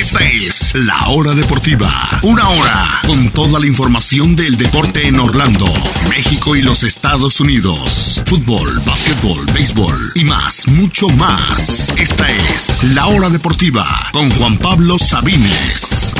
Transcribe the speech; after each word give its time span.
Esta 0.00 0.24
es 0.24 0.74
La 0.86 1.10
Hora 1.10 1.34
Deportiva. 1.34 1.90
Una 2.22 2.48
hora 2.48 3.02
con 3.06 3.28
toda 3.34 3.60
la 3.60 3.66
información 3.66 4.34
del 4.34 4.56
deporte 4.56 5.06
en 5.06 5.20
Orlando, 5.20 5.66
México 6.08 6.56
y 6.56 6.62
los 6.62 6.84
Estados 6.84 7.38
Unidos. 7.38 8.22
Fútbol, 8.24 8.80
básquetbol, 8.86 9.44
béisbol 9.52 9.94
y 10.14 10.24
más, 10.24 10.66
mucho 10.68 11.06
más. 11.10 11.90
Esta 12.00 12.26
es 12.30 12.82
La 12.94 13.08
Hora 13.08 13.28
Deportiva 13.28 13.84
con 14.10 14.30
Juan 14.30 14.56
Pablo 14.56 14.98
Sabines. 14.98 16.14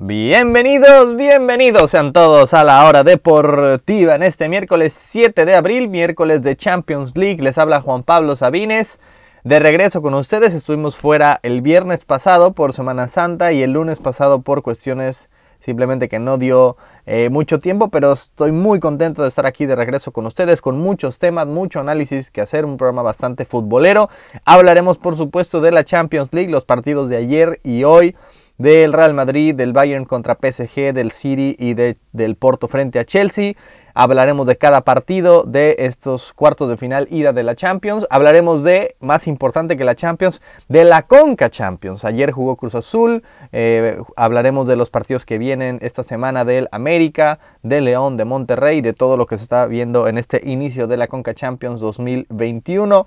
Bienvenidos, 0.00 1.14
bienvenidos 1.14 1.92
sean 1.92 2.12
todos 2.12 2.54
a 2.54 2.64
la 2.64 2.84
hora 2.86 3.04
deportiva 3.04 4.16
en 4.16 4.24
este 4.24 4.48
miércoles 4.48 4.94
7 4.98 5.44
de 5.44 5.54
abril, 5.54 5.86
miércoles 5.86 6.42
de 6.42 6.56
Champions 6.56 7.12
League. 7.14 7.40
Les 7.40 7.56
habla 7.56 7.80
Juan 7.82 8.02
Pablo 8.02 8.34
Sabines. 8.34 8.98
De 9.42 9.58
regreso 9.58 10.02
con 10.02 10.12
ustedes, 10.12 10.52
estuvimos 10.52 10.98
fuera 10.98 11.40
el 11.42 11.62
viernes 11.62 12.04
pasado 12.04 12.52
por 12.52 12.74
Semana 12.74 13.08
Santa 13.08 13.52
y 13.52 13.62
el 13.62 13.72
lunes 13.72 13.98
pasado 13.98 14.42
por 14.42 14.60
cuestiones 14.60 15.30
simplemente 15.60 16.10
que 16.10 16.18
no 16.18 16.36
dio 16.36 16.76
eh, 17.06 17.30
mucho 17.30 17.58
tiempo, 17.58 17.88
pero 17.88 18.12
estoy 18.12 18.52
muy 18.52 18.80
contento 18.80 19.22
de 19.22 19.28
estar 19.28 19.46
aquí 19.46 19.64
de 19.64 19.76
regreso 19.76 20.12
con 20.12 20.26
ustedes 20.26 20.60
con 20.60 20.78
muchos 20.78 21.18
temas, 21.18 21.46
mucho 21.46 21.80
análisis 21.80 22.30
que 22.30 22.42
hacer, 22.42 22.66
un 22.66 22.76
programa 22.76 23.00
bastante 23.00 23.46
futbolero. 23.46 24.10
Hablaremos 24.44 24.98
por 24.98 25.16
supuesto 25.16 25.62
de 25.62 25.72
la 25.72 25.84
Champions 25.84 26.34
League, 26.34 26.50
los 26.50 26.66
partidos 26.66 27.08
de 27.08 27.16
ayer 27.16 27.60
y 27.62 27.84
hoy 27.84 28.16
del 28.60 28.92
Real 28.92 29.14
Madrid, 29.14 29.54
del 29.54 29.72
Bayern 29.72 30.04
contra 30.04 30.34
PSG, 30.34 30.92
del 30.92 31.12
City 31.12 31.56
y 31.58 31.72
del 31.72 32.36
Porto 32.36 32.68
frente 32.68 32.98
a 32.98 33.06
Chelsea. 33.06 33.54
Hablaremos 33.94 34.46
de 34.46 34.56
cada 34.56 34.82
partido 34.82 35.44
de 35.44 35.76
estos 35.78 36.34
cuartos 36.34 36.68
de 36.68 36.76
final 36.76 37.08
ida 37.10 37.32
de 37.32 37.42
la 37.42 37.56
Champions. 37.56 38.06
Hablaremos 38.10 38.62
de, 38.62 38.96
más 39.00 39.26
importante 39.26 39.78
que 39.78 39.84
la 39.84 39.94
Champions, 39.94 40.42
de 40.68 40.84
la 40.84 41.06
Conca 41.06 41.48
Champions. 41.48 42.04
Ayer 42.04 42.32
jugó 42.32 42.56
Cruz 42.56 42.74
Azul. 42.74 43.22
Eh, 43.52 43.98
hablaremos 44.14 44.68
de 44.68 44.76
los 44.76 44.90
partidos 44.90 45.24
que 45.24 45.38
vienen 45.38 45.78
esta 45.80 46.02
semana 46.02 46.44
del 46.44 46.68
América, 46.70 47.38
de 47.62 47.80
León, 47.80 48.18
de 48.18 48.26
Monterrey, 48.26 48.82
de 48.82 48.92
todo 48.92 49.16
lo 49.16 49.26
que 49.26 49.38
se 49.38 49.44
está 49.44 49.64
viendo 49.64 50.06
en 50.06 50.18
este 50.18 50.42
inicio 50.44 50.86
de 50.86 50.98
la 50.98 51.08
Conca 51.08 51.32
Champions 51.32 51.80
2021. 51.80 53.06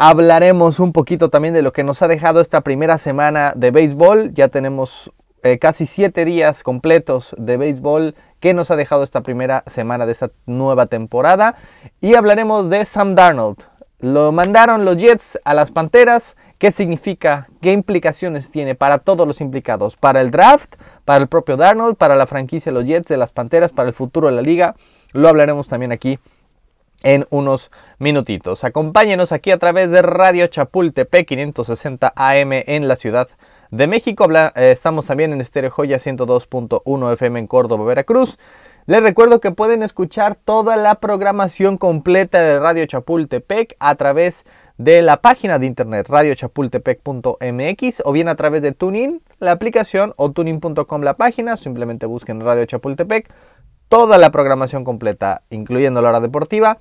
Hablaremos 0.00 0.78
un 0.78 0.92
poquito 0.92 1.28
también 1.28 1.54
de 1.54 1.62
lo 1.62 1.72
que 1.72 1.82
nos 1.82 2.02
ha 2.02 2.06
dejado 2.06 2.40
esta 2.40 2.60
primera 2.60 2.98
semana 2.98 3.52
de 3.56 3.72
béisbol. 3.72 4.32
Ya 4.32 4.46
tenemos 4.46 5.10
eh, 5.42 5.58
casi 5.58 5.86
siete 5.86 6.24
días 6.24 6.62
completos 6.62 7.34
de 7.36 7.56
béisbol 7.56 8.14
que 8.38 8.54
nos 8.54 8.70
ha 8.70 8.76
dejado 8.76 9.02
esta 9.02 9.22
primera 9.22 9.64
semana 9.66 10.06
de 10.06 10.12
esta 10.12 10.30
nueva 10.46 10.86
temporada. 10.86 11.56
Y 12.00 12.14
hablaremos 12.14 12.70
de 12.70 12.86
Sam 12.86 13.16
Darnold. 13.16 13.56
Lo 13.98 14.30
mandaron 14.30 14.84
los 14.84 14.98
Jets 14.98 15.40
a 15.42 15.52
las 15.52 15.72
Panteras. 15.72 16.36
¿Qué 16.58 16.70
significa? 16.70 17.48
¿Qué 17.60 17.72
implicaciones 17.72 18.52
tiene 18.52 18.76
para 18.76 18.98
todos 18.98 19.26
los 19.26 19.40
implicados? 19.40 19.96
Para 19.96 20.20
el 20.20 20.30
draft, 20.30 20.76
para 21.04 21.20
el 21.20 21.26
propio 21.26 21.56
Darnold, 21.56 21.96
para 21.96 22.14
la 22.14 22.28
franquicia 22.28 22.70
de 22.70 22.78
los 22.78 22.84
Jets 22.84 23.08
de 23.08 23.16
las 23.16 23.32
Panteras, 23.32 23.72
para 23.72 23.88
el 23.88 23.94
futuro 23.96 24.28
de 24.28 24.34
la 24.34 24.42
liga. 24.42 24.76
Lo 25.12 25.28
hablaremos 25.28 25.66
también 25.66 25.90
aquí 25.90 26.20
en 27.02 27.26
unos 27.30 27.70
minutitos. 27.98 28.64
Acompáñenos 28.64 29.32
aquí 29.32 29.50
a 29.50 29.58
través 29.58 29.90
de 29.90 30.02
Radio 30.02 30.46
Chapultepec 30.46 31.26
560 31.26 32.12
AM 32.14 32.52
en 32.52 32.88
la 32.88 32.96
Ciudad 32.96 33.28
de 33.70 33.86
México. 33.86 34.26
Eh, 34.32 34.50
estamos 34.72 35.06
también 35.06 35.32
en 35.32 35.40
Estéreo 35.40 35.70
Joya 35.70 35.98
102.1 35.98 37.12
FM 37.12 37.38
en 37.40 37.46
Córdoba, 37.46 37.84
Veracruz. 37.84 38.38
Les 38.86 39.02
recuerdo 39.02 39.40
que 39.40 39.50
pueden 39.50 39.82
escuchar 39.82 40.34
toda 40.34 40.76
la 40.76 40.94
programación 40.94 41.76
completa 41.76 42.40
de 42.40 42.58
Radio 42.58 42.86
Chapultepec 42.86 43.76
a 43.80 43.94
través 43.96 44.46
de 44.78 45.02
la 45.02 45.18
página 45.18 45.58
de 45.58 45.66
internet 45.66 46.08
radiochapultepec.mx 46.08 48.02
o 48.04 48.12
bien 48.12 48.28
a 48.28 48.36
través 48.36 48.62
de 48.62 48.72
TuneIn, 48.72 49.20
la 49.40 49.52
aplicación 49.52 50.14
o 50.16 50.30
tunein.com 50.30 51.02
la 51.02 51.12
página. 51.14 51.58
Simplemente 51.58 52.06
busquen 52.06 52.40
Radio 52.40 52.64
Chapultepec 52.64 53.28
toda 53.88 54.18
la 54.18 54.30
programación 54.30 54.84
completa, 54.84 55.42
incluyendo 55.50 56.00
la 56.00 56.10
hora 56.10 56.20
deportiva. 56.20 56.78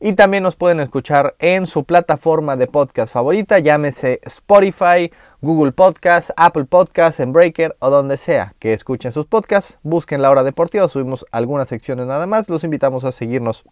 Y 0.00 0.14
también 0.14 0.42
nos 0.42 0.56
pueden 0.56 0.80
escuchar 0.80 1.34
en 1.38 1.66
su 1.66 1.84
plataforma 1.84 2.56
de 2.56 2.66
podcast 2.66 3.12
favorita, 3.12 3.58
llámese 3.58 4.20
Spotify, 4.24 5.12
Google 5.40 5.72
Podcast, 5.72 6.30
Apple 6.36 6.64
Podcast, 6.64 7.20
en 7.20 7.32
Breaker 7.32 7.76
o 7.78 7.90
donde 7.90 8.16
sea 8.16 8.54
que 8.58 8.72
escuchen 8.72 9.12
sus 9.12 9.26
podcasts. 9.26 9.78
Busquen 9.82 10.22
la 10.22 10.30
hora 10.30 10.42
deportiva, 10.42 10.88
subimos 10.88 11.24
algunas 11.30 11.68
secciones 11.68 12.06
nada 12.06 12.26
más. 12.26 12.48
Los 12.48 12.64
invitamos 12.64 13.04
a 13.04 13.12
seguirnos 13.12 13.64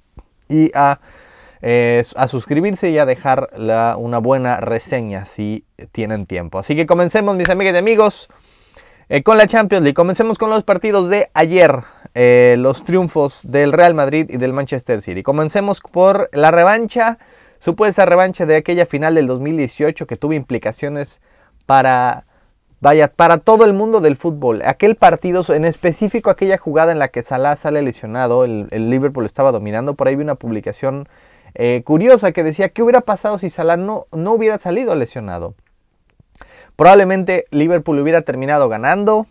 y 0.49 0.71
a, 0.75 1.01
eh, 1.63 2.05
a 2.17 2.29
suscribirse 2.29 2.91
y 2.91 2.99
a 2.99 3.07
dejar 3.07 3.51
una 3.99 4.19
buena 4.19 4.61
reseña 4.61 5.27
si 5.27 5.65
tienen 5.93 6.27
tiempo. 6.27 6.59
Así 6.59 6.77
que 6.77 6.87
comencemos, 6.87 7.37
mis 7.37 7.51
amigas 7.51 7.75
y 7.75 7.79
amigos, 7.79 8.29
eh, 9.09 9.23
con 9.23 9.39
la 9.39 9.47
Champions 9.47 9.83
League. 9.83 9.95
Comencemos 9.95 10.39
con 10.39 10.51
los 10.51 10.65
partidos 10.65 11.09
de 11.09 11.31
ayer. 11.35 11.83
Eh, 12.15 12.57
los 12.59 12.85
triunfos 12.85 13.41
del 13.43 13.73
Real 13.73 13.95
Madrid 13.95 14.27
y 14.29 14.37
del 14.37 14.53
Manchester 14.53 15.01
City. 15.01 15.23
Comencemos 15.23 15.81
por 15.81 16.29
la 16.33 16.51
revancha, 16.51 17.17
supuesta 17.59 18.05
revancha 18.05 18.45
de 18.45 18.57
aquella 18.57 18.85
final 18.85 19.15
del 19.15 19.27
2018 19.27 20.07
que 20.07 20.17
tuvo 20.17 20.35
implicaciones 20.35 21.23
para, 21.65 22.27
vaya, 22.81 23.09
para 23.09 23.39
todo 23.39 23.65
el 23.65 23.73
mundo 23.73 24.03
del 24.03 24.17
fútbol. 24.17 24.61
Aquel 24.67 24.97
partido, 24.97 25.43
en 25.55 25.65
específico 25.65 26.29
aquella 26.29 26.59
jugada 26.59 26.93
en 26.93 26.99
la 26.99 27.09
que 27.09 27.23
Salah 27.23 27.57
sale 27.57 27.81
lesionado, 27.81 28.45
el, 28.45 28.69
Liverpool 28.71 29.25
estaba 29.25 29.51
dominando, 29.51 29.95
por 29.95 30.07
ahí 30.07 30.17
vi 30.17 30.23
una 30.23 30.35
publicación 30.35 31.09
eh, 31.55 31.81
curiosa 31.83 32.33
que 32.33 32.45
decía, 32.45 32.69
¿qué 32.69 32.83
hubiera 32.83 33.01
pasado 33.01 33.39
si 33.39 33.49
Salah 33.49 33.79
no, 33.79 34.05
no 34.13 34.33
hubiera 34.33 34.59
salido 34.59 34.95
lesionado? 34.97 35.55
Probablemente 36.77 37.47
Liverpool 37.51 37.99
hubiera 38.01 38.21
terminado 38.21 38.69
ganando, 38.69 39.27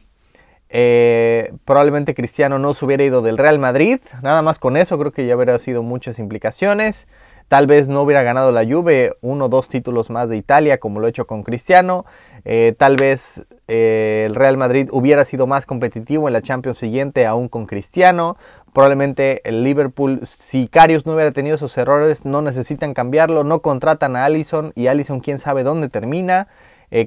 eh, 0.74 1.54
probablemente 1.66 2.16
Cristiano 2.16 2.58
no 2.58 2.74
se 2.74 2.86
hubiera 2.86 3.04
ido 3.04 3.22
del 3.22 3.38
Real 3.38 3.60
Madrid. 3.60 4.00
Nada 4.22 4.42
más 4.42 4.58
con 4.58 4.78
eso 4.78 4.98
creo 4.98 5.12
que 5.12 5.28
ya 5.28 5.36
hubiera 5.36 5.60
sido 5.60 5.84
muchas 5.84 6.18
implicaciones. 6.18 7.08
Tal 7.50 7.68
vez 7.68 7.90
no 7.90 8.02
hubiera 8.02 8.24
ganado 8.24 8.54
la 8.54 8.64
Juve 8.64 9.18
uno 9.20 9.46
o 9.46 9.50
dos 9.50 9.68
títulos 9.68 10.10
más 10.10 10.30
de 10.30 10.38
Italia 10.38 10.78
como 10.78 11.02
lo 11.02 11.08
he 11.08 11.10
hecho 11.10 11.28
con 11.28 11.44
Cristiano. 11.44 12.06
Eh, 12.46 12.74
tal 12.78 12.96
vez 12.96 13.44
eh, 13.68 14.24
el 14.26 14.36
Real 14.36 14.56
Madrid 14.56 14.88
hubiera 14.94 15.26
sido 15.26 15.46
más 15.46 15.66
competitivo 15.66 16.30
en 16.30 16.34
la 16.34 16.42
Champions 16.42 16.78
siguiente 16.78 17.26
aún 17.26 17.50
con 17.50 17.66
Cristiano. 17.66 18.38
Probablemente 18.72 19.42
el 19.44 19.66
Liverpool, 19.66 20.22
si 20.24 20.70
Carius 20.70 21.06
no 21.06 21.14
hubiera 21.14 21.32
tenido 21.32 21.58
esos 21.58 21.78
errores, 21.78 22.24
no 22.24 22.42
necesitan 22.42 22.94
cambiarlo. 22.94 23.44
No 23.44 23.62
contratan 23.62 24.16
a 24.16 24.24
Allison 24.24 24.72
y 24.76 24.88
Allison 24.88 25.20
quién 25.20 25.38
sabe 25.38 25.66
dónde 25.66 25.90
termina. 25.90 26.48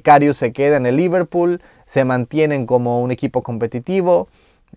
Carius 0.03 0.37
se 0.37 0.51
queda 0.51 0.77
en 0.77 0.87
el 0.87 0.97
Liverpool 0.97 1.61
se 1.85 2.03
mantienen 2.03 2.65
como 2.65 3.01
un 3.01 3.11
equipo 3.11 3.43
competitivo. 3.43 4.27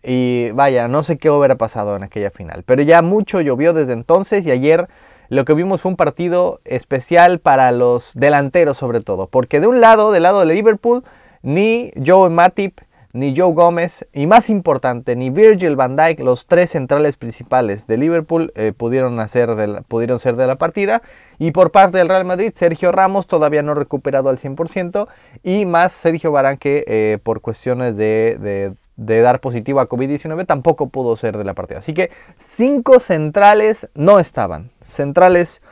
Y 0.02 0.50
vaya, 0.52 0.86
no 0.86 1.02
sé 1.02 1.18
qué 1.18 1.30
hubiera 1.30 1.56
pasado 1.56 1.96
en 1.96 2.02
aquella 2.02 2.30
final. 2.30 2.62
Pero 2.64 2.82
ya 2.82 3.02
mucho 3.02 3.40
llovió 3.40 3.72
desde 3.72 3.94
entonces 3.94 4.46
y 4.46 4.50
ayer 4.50 4.88
lo 5.28 5.44
que 5.44 5.54
vimos 5.54 5.80
fue 5.80 5.90
un 5.90 5.96
partido 5.96 6.60
especial 6.64 7.38
para 7.38 7.72
los 7.72 8.12
delanteros 8.14 8.76
sobre 8.76 9.00
todo. 9.00 9.26
Porque 9.26 9.60
de 9.60 9.66
un 9.66 9.80
lado, 9.80 10.12
del 10.12 10.22
lado 10.22 10.40
de 10.40 10.54
Liverpool, 10.54 11.04
ni 11.42 11.92
Joe 12.04 12.30
Matip 12.30 12.78
ni 13.12 13.36
Joe 13.36 13.52
Gómez 13.52 14.06
y 14.12 14.26
más 14.26 14.50
importante, 14.50 15.16
ni 15.16 15.30
Virgil 15.30 15.76
van 15.76 15.96
Dijk, 15.96 16.20
los 16.20 16.46
tres 16.46 16.70
centrales 16.70 17.16
principales 17.16 17.86
de 17.86 17.96
Liverpool, 17.96 18.52
eh, 18.54 18.72
pudieron, 18.76 19.18
hacer 19.20 19.50
pudieron 19.88 20.18
ser 20.18 20.36
de 20.36 20.46
la 20.46 20.56
partida. 20.56 21.02
Y 21.38 21.52
por 21.52 21.70
parte 21.70 21.98
del 21.98 22.08
Real 22.08 22.24
Madrid, 22.24 22.52
Sergio 22.54 22.92
Ramos 22.92 23.26
todavía 23.26 23.62
no 23.62 23.74
recuperado 23.74 24.28
al 24.28 24.38
100% 24.38 25.08
y 25.42 25.66
más 25.66 25.92
Sergio 25.92 26.32
Barán 26.32 26.58
que 26.58 26.84
eh, 26.86 27.18
por 27.22 27.40
cuestiones 27.40 27.96
de, 27.96 28.74
de 28.96 29.20
dar 29.20 29.40
positivo 29.40 29.80
a 29.80 29.88
COVID-19 29.88 30.46
tampoco 30.46 30.88
pudo 30.88 31.16
ser 31.16 31.38
de 31.38 31.44
la 31.44 31.54
partida. 31.54 31.78
Así 31.78 31.94
que 31.94 32.10
cinco 32.36 32.98
centrales 32.98 33.88
no 33.94 34.18
estaban. 34.18 34.70
Centrales 34.86 35.62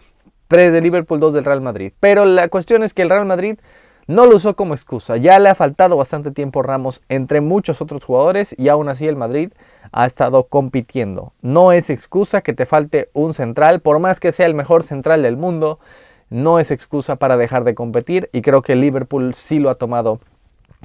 3 0.49 0.73
de 0.73 0.81
Liverpool, 0.81 1.21
2 1.21 1.35
del 1.35 1.45
Real 1.45 1.61
Madrid. 1.61 1.93
Pero 2.01 2.25
la 2.25 2.49
cuestión 2.49 2.83
es 2.83 2.95
que 2.95 3.03
el 3.03 3.11
Real 3.11 3.27
Madrid 3.27 3.59
no 4.07 4.27
lo 4.27 4.37
usó 4.37 4.55
como 4.55 4.75
excusa, 4.75 5.17
ya 5.17 5.39
le 5.39 5.49
ha 5.49 5.55
faltado 5.55 5.97
bastante 5.97 6.31
tiempo 6.31 6.63
Ramos 6.63 7.03
entre 7.09 7.41
muchos 7.41 7.81
otros 7.81 8.05
jugadores 8.05 8.55
y 8.57 8.69
aún 8.69 8.89
así 8.89 9.07
el 9.09 9.17
Madrid 9.17 9.51
ha 9.93 10.07
estado 10.07 10.45
compitiendo. 10.45 11.33
No 11.43 11.73
es 11.73 11.91
excusa 11.91 12.41
que 12.41 12.53
te 12.53 12.67
falte 12.67 13.11
un 13.15 13.35
central, 13.35 13.81
por 13.81 13.99
más 13.99 14.21
que 14.21 14.33
sea 14.33 14.47
el 14.47 14.55
mejor 14.55 14.85
central 14.85 15.23
del 15.23 15.37
mundo, 15.37 15.81
no 16.31 16.59
es 16.59 16.71
excusa 16.71 17.17
para 17.17 17.37
dejar 17.37 17.65
de 17.65 17.75
competir 17.75 18.31
y 18.33 18.43
creo 18.43 18.63
que 18.63 18.77
Liverpool 18.77 19.35
sí 19.35 19.59
lo 19.59 19.71
ha 19.71 19.75
tomado 19.77 20.21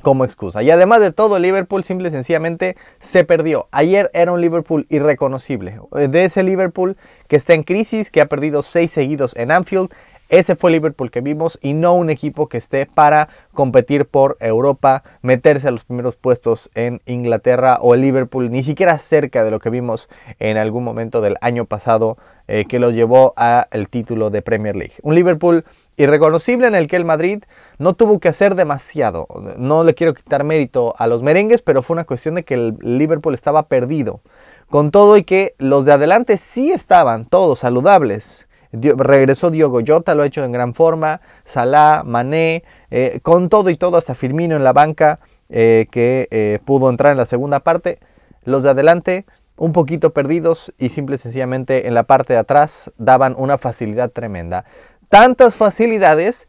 como 0.01 0.25
excusa. 0.25 0.63
Y 0.63 0.71
además 0.71 1.01
de 1.01 1.12
todo, 1.12 1.38
Liverpool 1.39 1.83
simple 1.83 2.09
y 2.09 2.12
sencillamente 2.12 2.75
se 3.00 3.24
perdió. 3.24 3.67
Ayer 3.71 4.09
era 4.13 4.31
un 4.31 4.41
Liverpool 4.41 4.88
irreconocible. 4.89 5.79
De 5.91 6.25
ese 6.25 6.44
Liverpool 6.44 6.97
que 7.27 7.35
está 7.35 7.53
en 7.53 7.63
crisis, 7.63 8.09
que 8.12 8.21
ha 8.21 8.27
perdido 8.27 8.63
seis 8.63 8.91
seguidos 8.91 9.35
en 9.35 9.51
Anfield, 9.51 9.91
ese 10.31 10.56
fue 10.56 10.72
Liverpool 10.72 11.12
que 11.12 11.19
vimos 11.19 11.60
y 11.62 11.74
no 11.74 11.94
un 11.94 12.10
equipo 12.10 12.48
que 12.48 12.57
esté 12.57 12.86
para 12.86 13.28
competir 13.54 14.06
por 14.06 14.38
Europa, 14.39 15.04
meterse 15.22 15.68
a 15.68 15.72
los 15.72 15.83
primeros 15.83 16.16
puestos 16.16 16.72
en 16.74 17.01
Inglaterra 17.06 17.80
o 17.81 17.95
Liverpool, 17.95 18.50
ni 18.50 18.63
siquiera 18.63 18.98
cerca 18.98 19.44
de 19.44 19.51
lo 19.51 19.60
que 19.60 19.69
vimos 19.69 20.07
en 20.39 20.56
algún 20.56 20.86
momento 20.86 21.19
del 21.19 21.36
año 21.42 21.66
pasado 21.66 22.18
eh, 22.48 22.63
que 22.63 22.80
lo 22.80 22.92
llevó 22.92 23.33
al 23.36 23.89
título 23.89 24.30
de 24.30 24.42
Premier 24.42 24.75
League. 24.75 24.94
Un 25.01 25.16
Liverpool 25.16 25.66
irreconocible 25.98 26.68
en 26.68 26.75
el 26.75 26.88
que 26.88 26.95
el 26.95 27.04
Madrid 27.04 27.44
no 27.77 27.94
tuvo 27.94 28.19
que 28.19 28.30
hacer 28.30 28.56
demasiado. 28.56 29.27
No 29.57 29.84
le 29.84 29.95
quiero 29.95 30.13
quitar 30.13 30.45
mérito 30.45 30.95
a 30.98 31.07
los 31.07 31.24
merengues, 31.24 31.62
pero 31.62 31.84
fue 31.84 31.95
una 31.95 32.06
cuestión 32.06 32.36
de 32.36 32.44
que 32.44 32.54
el 32.54 32.77
Liverpool 32.80 33.34
estaba 33.34 33.63
perdido. 33.63 34.22
Con 34.69 34.92
todo 34.92 35.18
y 35.18 35.25
que 35.25 35.56
los 35.57 35.84
de 35.84 35.92
adelante 35.92 36.38
sí 36.38 36.72
estaban 36.72 37.25
todos 37.25 37.60
saludables. 37.60 38.48
Regresó 38.71 39.51
Diogo 39.51 39.81
Jota, 39.85 40.15
lo 40.15 40.23
ha 40.23 40.27
hecho 40.27 40.44
en 40.44 40.51
gran 40.51 40.73
forma. 40.73 41.21
Salah, 41.45 42.03
Mané, 42.03 42.63
eh, 42.89 43.19
con 43.21 43.50
todo 43.50 43.69
y 43.69 43.77
todo, 43.77 43.97
hasta 43.97 44.15
Firmino 44.15 44.56
en 44.56 44.63
la 44.63 44.73
banca, 44.73 45.19
eh, 45.50 45.85
que 45.91 46.27
eh, 46.31 46.59
pudo 46.65 46.89
entrar 46.89 47.12
en 47.12 47.18
la 47.18 47.25
segunda 47.25 47.59
parte. 47.59 48.00
Los 48.44 48.63
de 48.63 48.69
adelante 48.69 49.25
un 49.57 49.73
poquito 49.73 50.12
perdidos 50.12 50.73
y 50.79 50.89
simple 50.89 51.15
y 51.15 51.19
sencillamente 51.19 51.88
en 51.88 51.94
la 51.94 52.03
parte 52.03 52.33
de 52.33 52.39
atrás 52.39 52.91
daban 52.97 53.35
una 53.38 53.57
facilidad 53.57 54.09
tremenda. 54.09 54.65
Tantas 55.09 55.56
facilidades 55.56 56.47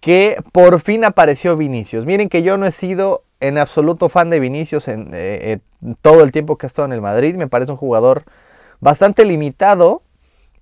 que 0.00 0.36
por 0.52 0.80
fin 0.80 1.04
apareció 1.04 1.56
Vinicius. 1.56 2.06
Miren 2.06 2.28
que 2.28 2.42
yo 2.42 2.56
no 2.56 2.66
he 2.66 2.72
sido 2.72 3.22
en 3.38 3.58
absoluto 3.58 4.08
fan 4.08 4.30
de 4.30 4.40
Vinicius 4.40 4.88
en, 4.88 5.62
todo 6.02 6.22
el 6.22 6.32
tiempo 6.32 6.58
que 6.58 6.66
ha 6.66 6.68
estado 6.68 6.86
en 6.86 6.92
el 6.92 7.00
Madrid. 7.00 7.36
Me 7.36 7.46
parece 7.46 7.72
un 7.72 7.78
jugador 7.78 8.24
bastante 8.80 9.24
limitado 9.24 10.02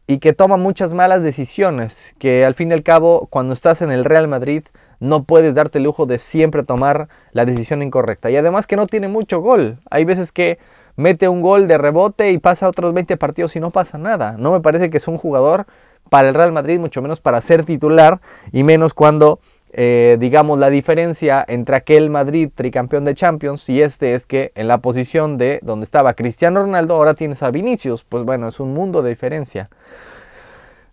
y 0.09 0.19
que 0.19 0.33
toma 0.33 0.57
muchas 0.57 0.95
malas 0.95 1.23
decisiones. 1.23 2.15
Que 2.19 2.45
al 2.45 2.55
fin 2.55 2.71
y 2.71 2.75
al 2.75 2.83
cabo, 2.83 3.29
cuando 3.31 3.55
estás 3.55 3.83
en 3.83 3.93
el 3.93 4.07
Real 4.07 4.27
Madrid, 4.27 4.65
no 5.01 5.23
puedes 5.23 5.55
darte 5.55 5.79
el 5.79 5.85
lujo 5.85 6.07
de 6.07 6.19
siempre 6.19 6.65
tomar 6.65 7.09
la 7.33 7.45
decisión 7.45 7.83
incorrecta. 7.83 8.31
Y 8.31 8.37
además 8.37 8.67
que 8.67 8.75
no 8.75 8.87
tiene 8.87 9.07
mucho 9.07 9.41
gol. 9.41 9.79
Hay 9.91 10.07
veces 10.07 10.33
que 10.33 10.59
mete 10.97 11.29
un 11.29 11.43
gol 11.43 11.69
de 11.69 11.77
rebote 11.77 12.33
y 12.33 12.39
pasa 12.39 12.69
otros 12.69 12.95
20 12.95 13.19
partidos 13.19 13.55
y 13.55 13.61
no 13.61 13.71
pasa 13.71 13.99
nada. 13.99 14.37
No 14.39 14.51
me 14.51 14.61
parece 14.61 14.89
que 14.89 14.97
es 14.97 15.07
un 15.09 15.19
jugador 15.19 15.67
para 16.09 16.31
el 16.31 16.35
Real 16.35 16.53
Madrid, 16.53 16.81
mucho 16.81 17.03
menos 17.03 17.21
para 17.21 17.43
ser 17.43 17.67
titular 17.67 18.19
y 18.51 18.63
menos 18.63 18.95
cuando 18.95 19.41
eh, 19.73 20.17
digamos, 20.19 20.59
la 20.59 20.71
diferencia 20.71 21.45
entre 21.47 21.77
aquel 21.77 22.11
Madrid 22.11 22.51
tricampeón 22.55 23.05
de 23.05 23.15
Champions 23.15 23.69
y 23.69 23.83
este 23.83 24.15
es 24.15 24.27
que 24.27 24.53
en 24.55 24.69
la 24.69 24.79
posición 24.79 25.37
de 25.37 25.61
donde 25.63 25.85
estaba 25.85 26.15
Cristiano 26.15 26.63
Ronaldo, 26.63 26.95
ahora 26.95 27.15
tienes 27.15 27.43
a 27.43 27.51
Vinicius. 27.51 28.05
Pues 28.05 28.25
bueno, 28.25 28.49
es 28.49 28.61
un 28.61 28.73
mundo 28.73 29.03
de 29.03 29.11
diferencia. 29.11 29.69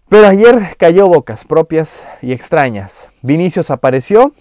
Pero 0.09 0.27
ayer 0.27 0.75
cayó 0.77 1.07
bocas 1.07 1.45
propias 1.45 2.01
y 2.21 2.31
extrañas. 2.31 3.11
Vinicius 3.21 3.71
apareció 3.71 4.33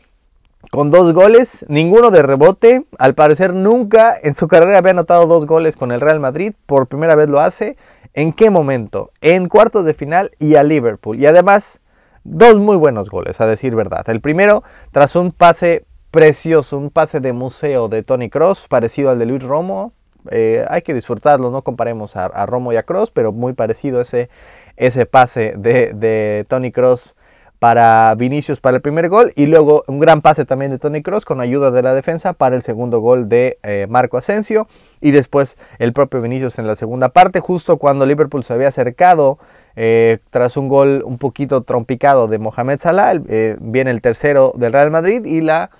con 0.71 0.91
dos 0.91 1.15
goles, 1.15 1.65
ninguno 1.69 2.11
de 2.11 2.23
rebote. 2.23 2.85
Al 2.99 3.15
parecer 3.15 3.55
nunca 3.55 4.15
en 4.23 4.35
su 4.35 4.49
carrera 4.49 4.79
había 4.79 4.91
anotado 4.91 5.27
dos 5.27 5.47
goles 5.47 5.77
con 5.77 5.93
el 5.93 6.01
Real 6.01 6.21
Madrid. 6.21 6.53
Por 6.67 6.87
primera 6.87 7.15
vez 7.15 7.29
lo 7.29 7.41
hace. 7.41 7.77
¿En 8.13 8.33
qué 8.33 8.51
momento? 8.51 9.11
En 9.21 9.49
cuartos 9.49 9.85
de 9.85 9.95
final 9.95 10.33
y 10.39 10.57
a 10.57 10.63
Liverpool. 10.63 11.19
Y 11.19 11.27
además 11.27 11.81
Dos 12.25 12.59
muy 12.59 12.77
buenos 12.77 13.11
goles, 13.11 13.39
a 13.43 13.47
decir 13.47 13.75
verdad. 13.77 14.09
El 14.09 14.23
primero, 14.23 14.65
tras 14.93 15.15
un 15.15 15.31
pase 15.31 15.85
precioso, 16.11 16.79
un 16.79 16.89
pase 16.89 17.21
de 17.21 17.35
museo 17.35 17.89
de 17.89 18.03
Tony 18.03 18.31
Cross, 18.31 18.67
parecido 18.67 19.11
al 19.11 19.19
de 19.19 19.27
Luis 19.27 19.43
Romo. 19.43 19.93
Eh, 20.31 20.65
hay 20.71 20.81
que 20.81 20.95
disfrutarlo, 20.95 21.51
no 21.51 21.61
comparemos 21.61 22.17
a, 22.17 22.47
Romo 22.47 22.73
y 22.73 22.77
a 22.77 22.83
Cross, 22.83 23.11
pero 23.11 23.33
muy 23.33 23.53
parecido 23.53 24.01
ese, 24.01 24.31
ese 24.79 25.05
pase 25.05 25.53
de, 25.59 26.47
Tony 26.49 26.73
Cross 26.73 27.15
para 27.59 28.15
Vinicius 28.15 28.61
para 28.61 28.77
el 28.77 28.83
primer 28.83 29.11
gol 29.11 29.33
y 29.37 29.47
luego 29.47 29.85
un 29.87 29.99
gran 29.99 30.23
pase 30.23 30.47
también 30.47 30.71
de 30.71 30.79
Tony 30.79 31.03
Cross 31.03 31.27
con 31.27 31.43
ayuda 31.43 31.71
de 31.71 31.83
la 31.83 31.93
defensa 31.93 32.33
para 32.33 32.57
el 32.57 32.63
segundo 32.63 33.01
gol 33.01 33.29
de 33.29 33.59
eh, 33.63 33.87
Marco 33.89 34.17
Asensio 34.17 34.67
y 35.01 35.13
después 35.13 35.57
el 35.79 35.93
propio 35.93 36.21
Vinicius 36.21 36.59
en 36.59 36.67
la 36.67 36.77
segunda 36.77 37.11
parte 37.11 37.41
justo 37.41 37.79
cuando 37.79 38.07
Liverpool 38.07 38.45
se 38.45 38.53
había 38.53 38.69
acercado 38.69 39.39
eh, 39.77 40.19
tras 40.31 40.57
un 40.57 40.69
gol 40.69 41.03
un 41.05 41.19
poquito 41.19 41.63
trompicado 41.63 42.29
de 42.29 42.39
Mohamed 42.39 42.79
Salah, 42.79 43.21
eh, 43.29 43.57
viene 43.61 43.91
el 43.91 44.01
tercero 44.01 44.53
del 44.57 44.73
Real 44.73 44.91
Madrid 44.91 45.25
y 45.25 45.41
la, 45.41 45.71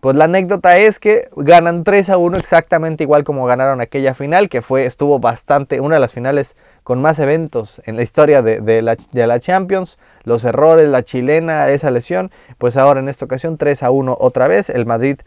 pues 0.00 0.16
la 0.16 0.24
anécdota 0.24 0.78
es 0.78 0.98
que 0.98 1.28
ganan 1.36 1.84
3 1.84 2.10
a 2.10 2.16
1 2.16 2.38
exactamente 2.38 3.04
igual 3.04 3.24
como 3.24 3.44
ganaron 3.44 3.80
aquella 3.80 4.14
final, 4.14 4.48
que 4.48 4.62
fue, 4.62 4.86
estuvo 4.86 5.18
bastante, 5.18 5.80
una 5.80 5.96
de 5.96 6.00
las 6.00 6.12
finales 6.12 6.56
con 6.82 7.02
más 7.02 7.18
eventos 7.18 7.82
en 7.84 7.96
la 7.96 8.02
historia 8.02 8.40
de, 8.42 8.82
la, 8.82 9.40
Champions, 9.40 9.98
los 10.22 10.44
errores, 10.44 10.88
la 10.88 11.02
chilena, 11.02 11.68
esa 11.68 11.90
lesión, 11.90 12.30
pues 12.58 12.76
ahora 12.76 13.00
en 13.00 13.08
esta 13.08 13.24
ocasión 13.24 13.58
3 13.58 13.82
a 13.82 13.90
1 13.90 14.16
otra 14.18 14.48
vez, 14.48 14.70
el 14.70 14.86
Madrid, 14.86 15.18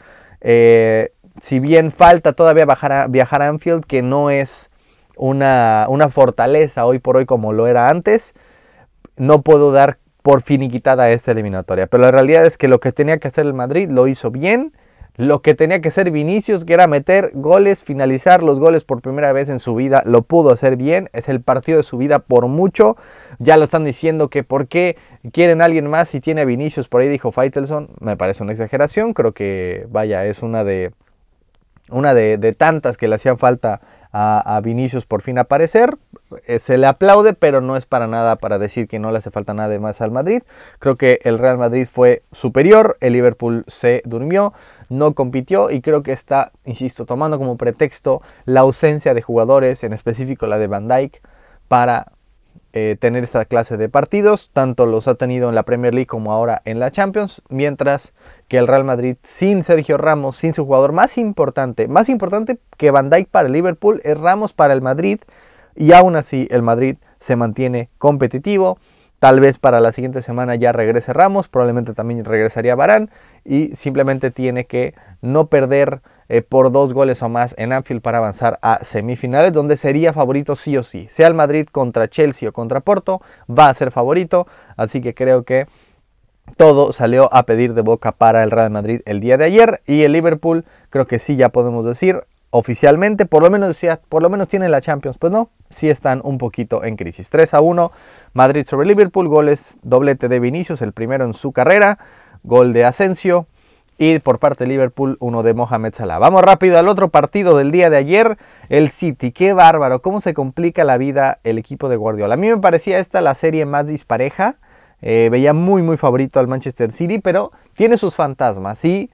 eh, 0.41 1.11
si 1.41 1.59
bien 1.59 1.91
falta 1.91 2.33
todavía 2.33 2.65
viajar 2.65 3.41
a 3.41 3.47
Anfield, 3.47 3.85
que 3.85 4.01
no 4.01 4.29
es 4.29 4.68
una, 5.19 6.09
fortaleza 6.09 6.85
hoy 6.85 6.99
por 6.99 7.17
hoy 7.17 7.25
como 7.25 7.53
lo 7.53 7.67
era 7.67 7.89
antes, 7.89 8.33
no 9.17 9.41
puedo 9.41 9.71
dar 9.71 9.97
por 10.21 10.41
finiquitada 10.41 11.11
esta 11.11 11.31
eliminatoria. 11.31 11.87
Pero 11.87 12.03
la 12.03 12.11
realidad 12.11 12.45
es 12.45 12.57
que 12.57 12.67
lo 12.67 12.79
que 12.79 12.91
tenía 12.91 13.19
que 13.19 13.27
hacer 13.27 13.45
el 13.45 13.53
Madrid 13.53 13.89
lo 13.89 14.07
hizo 14.07 14.31
bien. 14.31 14.73
Lo 15.15 15.41
que 15.41 15.53
tenía 15.53 15.81
que 15.81 15.89
hacer 15.89 16.11
Vinicius, 16.11 16.63
que 16.63 16.73
era 16.73 16.87
meter 16.87 17.31
goles, 17.33 17.83
finalizar 17.83 18.41
los 18.41 18.57
goles 18.57 18.85
por 18.85 19.01
primera 19.01 19.33
vez 19.33 19.49
en 19.49 19.59
su 19.59 19.75
vida, 19.75 20.01
lo 20.05 20.21
pudo 20.21 20.51
hacer 20.51 20.77
bien. 20.77 21.09
Es 21.11 21.27
el 21.27 21.41
partido 21.41 21.79
de 21.79 21.83
su 21.83 21.97
vida 21.97 22.19
por 22.19 22.47
mucho. 22.47 22.95
Ya 23.37 23.57
lo 23.57 23.65
están 23.65 23.83
diciendo 23.83 24.29
que 24.29 24.45
por 24.45 24.67
qué 24.67 24.95
quieren 25.33 25.61
a 25.61 25.65
alguien 25.65 25.87
más 25.87 26.07
si 26.07 26.21
tiene 26.21 26.45
Vinicius. 26.45 26.87
Por 26.87 27.01
ahí 27.01 27.09
dijo 27.09 27.33
Faitelson. 27.33 27.89
Me 27.99 28.15
parece 28.15 28.43
una 28.43 28.53
exageración. 28.53 29.13
Creo 29.13 29.33
que, 29.33 29.85
vaya, 29.89 30.25
es 30.25 30.41
una 30.41 30.63
de, 30.63 30.93
una 31.89 32.13
de, 32.13 32.37
de 32.37 32.53
tantas 32.53 32.95
que 32.95 33.09
le 33.09 33.15
hacían 33.15 33.37
falta 33.37 33.81
a, 34.11 34.59
Vinicius 34.63 35.05
por 35.05 35.21
fin 35.21 35.37
aparecer. 35.37 35.97
Eh, 36.47 36.59
se 36.59 36.77
le 36.77 36.87
aplaude, 36.87 37.33
pero 37.33 37.61
no 37.61 37.77
es 37.77 37.85
para 37.85 38.07
nada 38.07 38.35
para 38.37 38.57
decir 38.57 38.87
que 38.87 38.99
no 38.99 39.11
le 39.11 39.19
hace 39.19 39.31
falta 39.31 39.53
nada 39.53 39.77
más 39.79 40.01
al 40.01 40.11
Madrid. 40.11 40.43
Creo 40.79 40.97
que 40.97 41.19
el 41.23 41.37
Real 41.37 41.57
Madrid 41.57 41.87
fue 41.91 42.23
superior, 42.31 42.97
el 43.01 43.13
Liverpool 43.13 43.63
se 43.67 44.01
durmió, 44.05 44.53
no 44.89 45.13
compitió 45.13 45.69
y 45.69 45.81
creo 45.81 46.03
que 46.03 46.11
está, 46.11 46.51
insisto, 46.65 47.05
tomando 47.05 47.37
como 47.37 47.57
pretexto 47.57 48.21
la 48.45 48.61
ausencia 48.61 49.13
de 49.13 49.21
jugadores, 49.21 49.83
en 49.83 49.93
específico 49.93 50.47
la 50.47 50.57
de 50.57 50.67
Van 50.67 50.87
Dijk, 50.87 51.21
para 51.67 52.11
eh, 52.73 52.97
tener 52.99 53.23
esta 53.23 53.45
clase 53.45 53.77
de 53.77 53.89
partidos. 53.89 54.51
Tanto 54.53 54.85
los 54.85 55.07
ha 55.07 55.15
tenido 55.15 55.49
en 55.49 55.55
la 55.55 55.63
Premier 55.63 55.93
League 55.93 56.07
como 56.07 56.33
ahora 56.33 56.61
en 56.65 56.79
la 56.79 56.91
Champions. 56.91 57.41
Mientras 57.49 58.13
que 58.47 58.57
el 58.57 58.67
Real 58.67 58.83
Madrid 58.83 59.17
sin 59.23 59.63
Sergio 59.63 59.97
Ramos, 59.97 60.37
sin 60.37 60.53
su 60.53 60.65
jugador 60.65 60.91
más 60.91 61.17
importante, 61.17 61.87
más 61.87 62.09
importante 62.09 62.59
que 62.77 62.91
Van 62.91 63.09
Dijk 63.09 63.29
para 63.29 63.47
el 63.47 63.53
Liverpool, 63.53 64.01
es 64.03 64.17
Ramos 64.17 64.53
para 64.53 64.73
el 64.73 64.81
Madrid. 64.81 65.19
Y 65.75 65.93
aún 65.93 66.15
así 66.15 66.47
el 66.51 66.61
Madrid 66.61 66.97
se 67.19 67.35
mantiene 67.35 67.89
competitivo. 67.97 68.77
Tal 69.19 69.41
vez 69.41 69.57
para 69.57 69.81
la 69.81 69.91
siguiente 69.91 70.21
semana 70.21 70.55
ya 70.55 70.71
regrese 70.71 71.11
Ramos, 71.11 71.49
probablemente 71.49 71.93
también 71.93 72.23
regresaría 72.23 72.75
Barán 72.75 73.09
y 73.43 73.75
simplemente 73.75 74.31
tiene 74.31 74.65
que 74.65 74.95
no 75.21 75.47
perder 75.47 76.01
eh, 76.29 76.43
por 76.43 76.71
dos 76.71 76.93
goles 76.93 77.21
o 77.23 77.29
más 77.29 77.55
en 77.57 77.73
Anfield 77.73 78.01
para 78.01 78.19
avanzar 78.19 78.59
a 78.61 78.83
semifinales, 78.85 79.51
donde 79.51 79.77
sería 79.77 80.13
favorito 80.13 80.55
sí 80.55 80.77
o 80.77 80.83
sí. 80.83 81.07
Sea 81.09 81.27
el 81.27 81.33
Madrid 81.33 81.67
contra 81.71 82.07
Chelsea 82.07 82.47
o 82.47 82.53
contra 82.53 82.81
Porto, 82.81 83.21
va 83.49 83.69
a 83.69 83.73
ser 83.73 83.89
favorito. 83.89 84.47
Así 84.77 85.01
que 85.01 85.15
creo 85.15 85.43
que 85.43 85.67
todo 86.55 86.93
salió 86.93 87.33
a 87.33 87.43
pedir 87.43 87.73
de 87.73 87.81
boca 87.81 88.11
para 88.11 88.43
el 88.43 88.51
Real 88.51 88.69
Madrid 88.69 89.01
el 89.05 89.19
día 89.19 89.37
de 89.37 89.45
ayer. 89.45 89.81
Y 89.87 90.03
el 90.03 90.11
Liverpool, 90.11 90.65
creo 90.91 91.07
que 91.07 91.17
sí 91.17 91.35
ya 91.35 91.49
podemos 91.49 91.83
decir 91.83 92.21
oficialmente, 92.51 93.25
por 93.25 93.43
lo 93.43 93.49
menos 93.49 93.69
decía, 93.69 93.99
por 94.09 94.21
lo 94.21 94.29
menos 94.29 94.47
tiene 94.47 94.69
la 94.69 94.81
Champions. 94.81 95.17
Pues 95.17 95.31
no, 95.31 95.49
sí 95.71 95.89
están 95.89 96.21
un 96.23 96.37
poquito 96.37 96.83
en 96.83 96.95
crisis. 96.95 97.29
3 97.31 97.55
a 97.55 97.61
1, 97.61 97.91
Madrid 98.33 98.67
sobre 98.67 98.87
Liverpool, 98.87 99.27
goles 99.27 99.77
doblete 99.81 100.27
de 100.27 100.39
Vinicius, 100.39 100.81
el 100.81 100.93
primero 100.93 101.25
en 101.25 101.33
su 101.33 101.51
carrera, 101.51 101.97
gol 102.43 102.73
de 102.73 102.85
Asensio, 102.85 103.47
y 103.99 104.17
por 104.19 104.39
parte 104.39 104.63
de 104.63 104.69
Liverpool 104.69 105.17
uno 105.19 105.43
de 105.43 105.53
Mohamed 105.53 105.93
Salah. 105.93 106.19
Vamos 106.19 106.41
rápido 106.41 106.79
al 106.79 106.87
otro 106.87 107.09
partido 107.09 107.57
del 107.57 107.69
día 107.69 107.89
de 107.89 107.97
ayer, 107.97 108.37
el 108.69 108.89
City. 108.89 109.33
Qué 109.33 109.51
bárbaro, 109.51 110.01
cómo 110.01 110.21
se 110.21 110.33
complica 110.33 110.85
la 110.85 110.97
vida 110.97 111.39
el 111.43 111.57
equipo 111.57 111.89
de 111.89 111.97
Guardiola. 111.97 112.35
A 112.35 112.37
mí 112.37 112.47
me 112.47 112.57
parecía 112.57 112.97
esta 112.97 113.19
la 113.19 113.35
serie 113.35 113.65
más 113.65 113.85
dispareja. 113.87 114.55
Eh, 115.01 115.27
veía 115.29 115.53
muy 115.53 115.81
muy 115.81 115.97
favorito 115.97 116.39
al 116.39 116.47
Manchester 116.47 116.93
City, 116.93 117.19
pero 117.19 117.51
tiene 117.75 117.97
sus 117.97 118.15
fantasmas, 118.15 118.79
¿sí? 118.79 119.11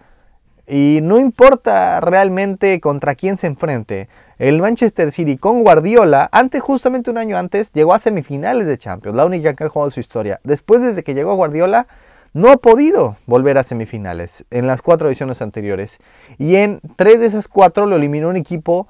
Y 0.68 1.00
no 1.02 1.18
importa 1.18 2.00
realmente 2.00 2.80
contra 2.80 3.16
quién 3.16 3.40
se 3.40 3.48
enfrente. 3.48 4.08
El 4.38 4.62
Manchester 4.62 5.12
City 5.12 5.38
con 5.38 5.64
Guardiola, 5.64 6.30
antes, 6.32 6.62
justamente 6.62 7.10
un 7.10 7.18
año 7.18 7.38
antes, 7.38 7.72
llegó 7.72 7.94
a 7.94 8.00
semifinales 8.00 8.68
de 8.68 8.78
Champions, 8.78 9.18
la 9.18 9.26
única 9.26 9.56
que 9.56 9.64
ha 9.64 9.70
jugado 9.70 9.88
en 9.88 9.94
su 9.94 10.00
historia. 10.00 10.40
Después, 10.44 10.82
desde 10.82 11.04
que 11.04 11.16
llegó 11.16 11.36
Guardiola, 11.36 11.88
no 12.36 12.52
ha 12.52 12.58
podido 12.58 13.16
volver 13.26 13.58
a 13.58 13.64
semifinales 13.64 14.44
en 14.52 14.68
las 14.68 14.82
cuatro 14.82 15.08
ediciones 15.08 15.42
anteriores. 15.42 16.00
Y 16.38 16.58
en 16.58 16.82
tres 16.98 17.22
de 17.22 17.28
esas 17.28 17.48
cuatro 17.48 17.86
lo 17.86 17.96
eliminó 17.96 18.28
un 18.28 18.36
equipo 18.36 18.88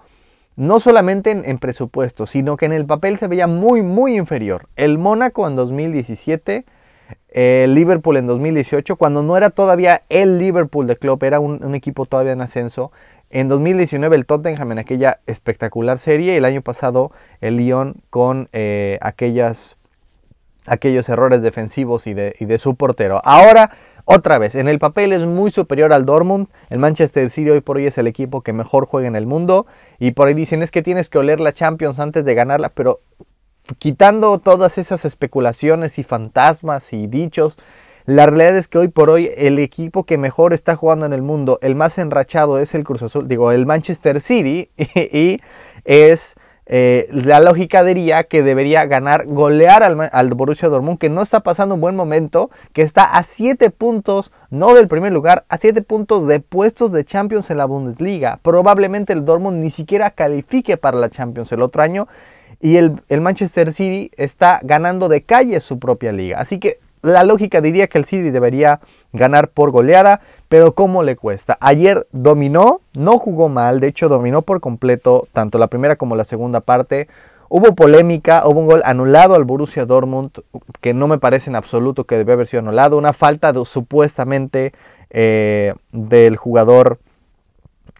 no 0.55 0.79
solamente 0.79 1.29
en, 1.29 1.57
presupuesto, 1.59 2.25
sino 2.25 2.57
que 2.57 2.65
en 2.65 2.73
el 2.73 2.87
papel 2.87 3.19
se 3.19 3.27
veía 3.27 3.45
muy, 3.45 3.83
muy 3.83 4.17
inferior. 4.17 4.67
El 4.75 4.97
Mónaco 4.97 5.47
en 5.47 5.55
2017, 5.55 6.65
el 7.29 7.75
Liverpool 7.75 8.17
en 8.17 8.25
2018, 8.25 8.95
cuando 8.95 9.21
no 9.21 9.37
era 9.37 9.51
todavía 9.51 10.01
el 10.09 10.39
Liverpool 10.39 10.87
de 10.87 10.95
Klopp, 10.95 11.21
era 11.21 11.39
un, 11.39 11.75
equipo 11.75 12.07
todavía 12.07 12.33
en 12.33 12.41
ascenso. 12.41 12.91
En 13.29 13.47
2019 13.47 14.15
el 14.15 14.25
Tottenham 14.25 14.71
en 14.71 14.79
aquella 14.79 15.19
espectacular 15.27 15.99
serie. 15.99 16.33
Y 16.33 16.37
el 16.37 16.45
año 16.45 16.63
pasado 16.63 17.11
el 17.41 17.57
Lyon 17.57 17.97
con 18.09 18.49
eh, 18.53 18.97
aquellas 19.01 19.74
aquellos 20.67 21.09
errores 21.09 21.41
defensivos 21.41 22.07
y 22.07 22.13
de, 22.13 22.35
y 22.39 22.45
de 22.45 22.59
su 22.59 22.75
portero. 22.75 23.21
Ahora, 23.23 23.71
otra 24.05 24.37
vez, 24.37 24.53
en 24.55 24.67
el 24.67 24.79
papel 24.79 25.13
es 25.13 25.21
muy 25.21 25.51
superior 25.51 25.91
al 25.91 26.05
Dortmund. 26.05 26.47
El 26.69 26.79
Manchester 26.79 27.29
City 27.29 27.49
hoy 27.49 27.61
por 27.61 27.77
hoy 27.77 27.87
es 27.87 27.97
el 27.97 28.07
equipo 28.07 28.41
que 28.41 28.53
mejor 28.53 28.85
juega 28.85 29.07
en 29.07 29.15
el 29.15 29.25
mundo. 29.25 29.65
Y 29.97 30.11
por 30.11 30.27
ahí 30.27 30.35
dicen 30.35 30.61
es 30.61 30.69
que 30.69 30.83
tienes 30.83 31.09
que 31.09 31.17
oler 31.17 31.39
la 31.39 31.53
Champions 31.53 31.99
antes 31.99 32.23
de 32.23 32.35
ganarla. 32.35 32.69
Pero 32.69 33.01
quitando 33.79 34.37
todas 34.39 34.77
esas 34.77 35.05
especulaciones 35.05 35.97
y 35.97 36.03
fantasmas 36.03 36.93
y 36.93 37.07
dichos, 37.07 37.57
la 38.05 38.27
realidad 38.27 38.55
es 38.57 38.67
que 38.67 38.77
hoy 38.77 38.87
por 38.89 39.09
hoy 39.09 39.31
el 39.35 39.57
equipo 39.57 40.03
que 40.03 40.19
mejor 40.19 40.53
está 40.53 40.75
jugando 40.75 41.07
en 41.07 41.13
el 41.13 41.23
mundo, 41.23 41.57
el 41.63 41.73
más 41.73 41.97
enrachado 41.97 42.59
es 42.59 42.75
el 42.75 42.83
Cruz 42.83 43.01
Azul, 43.01 43.27
digo, 43.27 43.51
el 43.51 43.65
Manchester 43.65 44.21
City 44.21 44.69
y, 44.77 45.41
es 45.85 46.35
eh, 46.67 47.07
la 47.11 47.39
lógica 47.39 47.83
diría 47.83 48.23
que 48.23 48.41
debería 48.41 48.85
ganar, 48.85 49.25
golear 49.27 49.83
al, 49.83 50.33
Borussia 50.33 50.67
Dortmund, 50.67 50.97
que 50.97 51.09
no 51.09 51.21
está 51.21 51.41
pasando 51.41 51.75
un 51.75 51.81
buen 51.81 51.95
momento, 51.95 52.49
que 52.73 52.81
está 52.81 53.03
a 53.03 53.23
7 53.23 53.69
puntos, 53.69 54.31
no 54.49 54.73
del 54.73 54.87
primer 54.87 55.11
lugar, 55.11 55.45
a 55.49 55.57
7 55.57 55.81
puntos 55.83 56.27
de 56.27 56.39
puestos 56.39 56.91
de 56.91 57.05
Champions 57.05 57.49
en 57.51 57.57
la 57.57 57.65
Bundesliga. 57.65 58.39
Probablemente 58.41 59.13
el 59.13 59.25
Dortmund 59.25 59.61
ni 59.61 59.69
siquiera 59.69 60.11
califique 60.11 60.77
para 60.77 60.97
la 60.97 61.09
Champions 61.09 61.51
el 61.51 61.61
otro 61.61 61.83
año. 61.83 62.07
Y 62.61 62.77
el, 62.77 63.01
el 63.09 63.21
Manchester 63.21 63.73
City 63.73 64.11
está 64.17 64.59
ganando 64.63 65.07
de 65.07 65.21
calle 65.21 65.59
su 65.59 65.77
propia 65.77 66.11
liga. 66.11 66.39
Así 66.39 66.57
que 66.57 66.79
la 67.05 67.23
lógica 67.23 67.61
diría 67.61 67.87
que 67.87 67.99
el 67.99 68.05
City 68.05 68.31
debería 68.31 68.79
ganar 69.13 69.49
por 69.49 69.69
goleada, 69.69 70.21
pero 70.49 70.73
¿cómo 70.73 71.03
le 71.03 71.15
cuesta? 71.15 71.57
Ayer 71.59 72.07
dominó, 72.11 72.81
no 72.93 73.17
jugó 73.17 73.49
mal, 73.49 73.79
de 73.79 73.87
hecho 73.87 74.09
dominó 74.09 74.41
por 74.41 74.61
completo 74.61 75.27
tanto 75.33 75.57
la 75.57 75.67
primera 75.67 75.95
como 75.95 76.15
la 76.15 76.23
segunda 76.23 76.61
parte. 76.61 77.07
Hubo 77.49 77.75
polémica, 77.75 78.47
hubo 78.47 78.59
un 78.59 78.65
gol 78.65 78.81
anulado 78.85 79.35
al 79.35 79.43
Borussia 79.43 79.85
Dortmund 79.85 80.31
que 80.81 80.93
no 80.93 81.07
me 81.07 81.19
parece 81.19 81.49
en 81.49 81.55
absoluto 81.55 82.05
que 82.05 82.17
debe 82.17 82.33
haber 82.33 82.47
sido 82.47 82.61
anulado. 82.61 82.97
Una 82.97 83.13
falta 83.13 83.53
supuestamente 83.65 84.73
eh, 85.09 85.73
del 85.91 86.35
jugador 86.37 86.99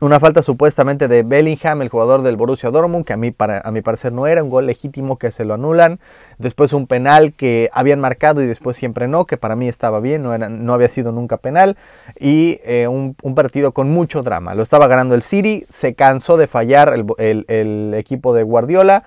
una 0.02 0.20
falta 0.20 0.42
supuestamente 0.42 1.08
de 1.08 1.24
Bellingham, 1.24 1.82
el 1.82 1.88
jugador 1.88 2.22
del 2.22 2.36
Borussia 2.36 2.70
Dortmund, 2.70 3.06
que 3.06 3.14
a 3.14 3.18
mí 3.18 3.32
para, 3.32 3.62
a 3.62 3.72
mi 3.72 3.82
parecer 3.82 4.12
no 4.12 4.28
era 4.28 4.44
un 4.44 4.50
gol 4.50 4.68
legítimo 4.68 5.18
que 5.18 5.32
se 5.32 5.46
lo 5.46 5.54
anulan. 5.54 6.00
Después 6.38 6.74
un 6.74 6.86
penal 6.86 7.32
que 7.32 7.70
habían 7.72 8.02
marcado 8.02 8.42
y 8.42 8.46
después 8.46 8.76
siempre 8.76 9.08
no, 9.08 9.26
que 9.26 9.38
para 9.38 9.56
mí 9.56 9.70
estaba 9.70 10.02
bien, 10.02 10.22
no, 10.22 10.34
era, 10.34 10.50
no 10.50 10.74
había 10.74 10.90
sido 10.90 11.14
nunca 11.14 11.38
penal. 11.38 11.78
Y 12.20 12.60
eh, 12.66 12.88
un, 12.90 13.16
partido 13.36 13.72
con 13.72 13.90
mucho 13.90 14.22
drama. 14.22 14.54
Lo 14.54 14.64
estaba 14.64 14.88
ganando 14.88 15.16
el 15.16 15.24
City, 15.24 15.66
se 15.70 15.96
cansó 15.96 16.36
de 16.36 16.48
fallar 16.48 16.94
el 17.18 17.94
equipo 17.96 18.34
de 18.34 18.44
Guardiola 18.44 19.06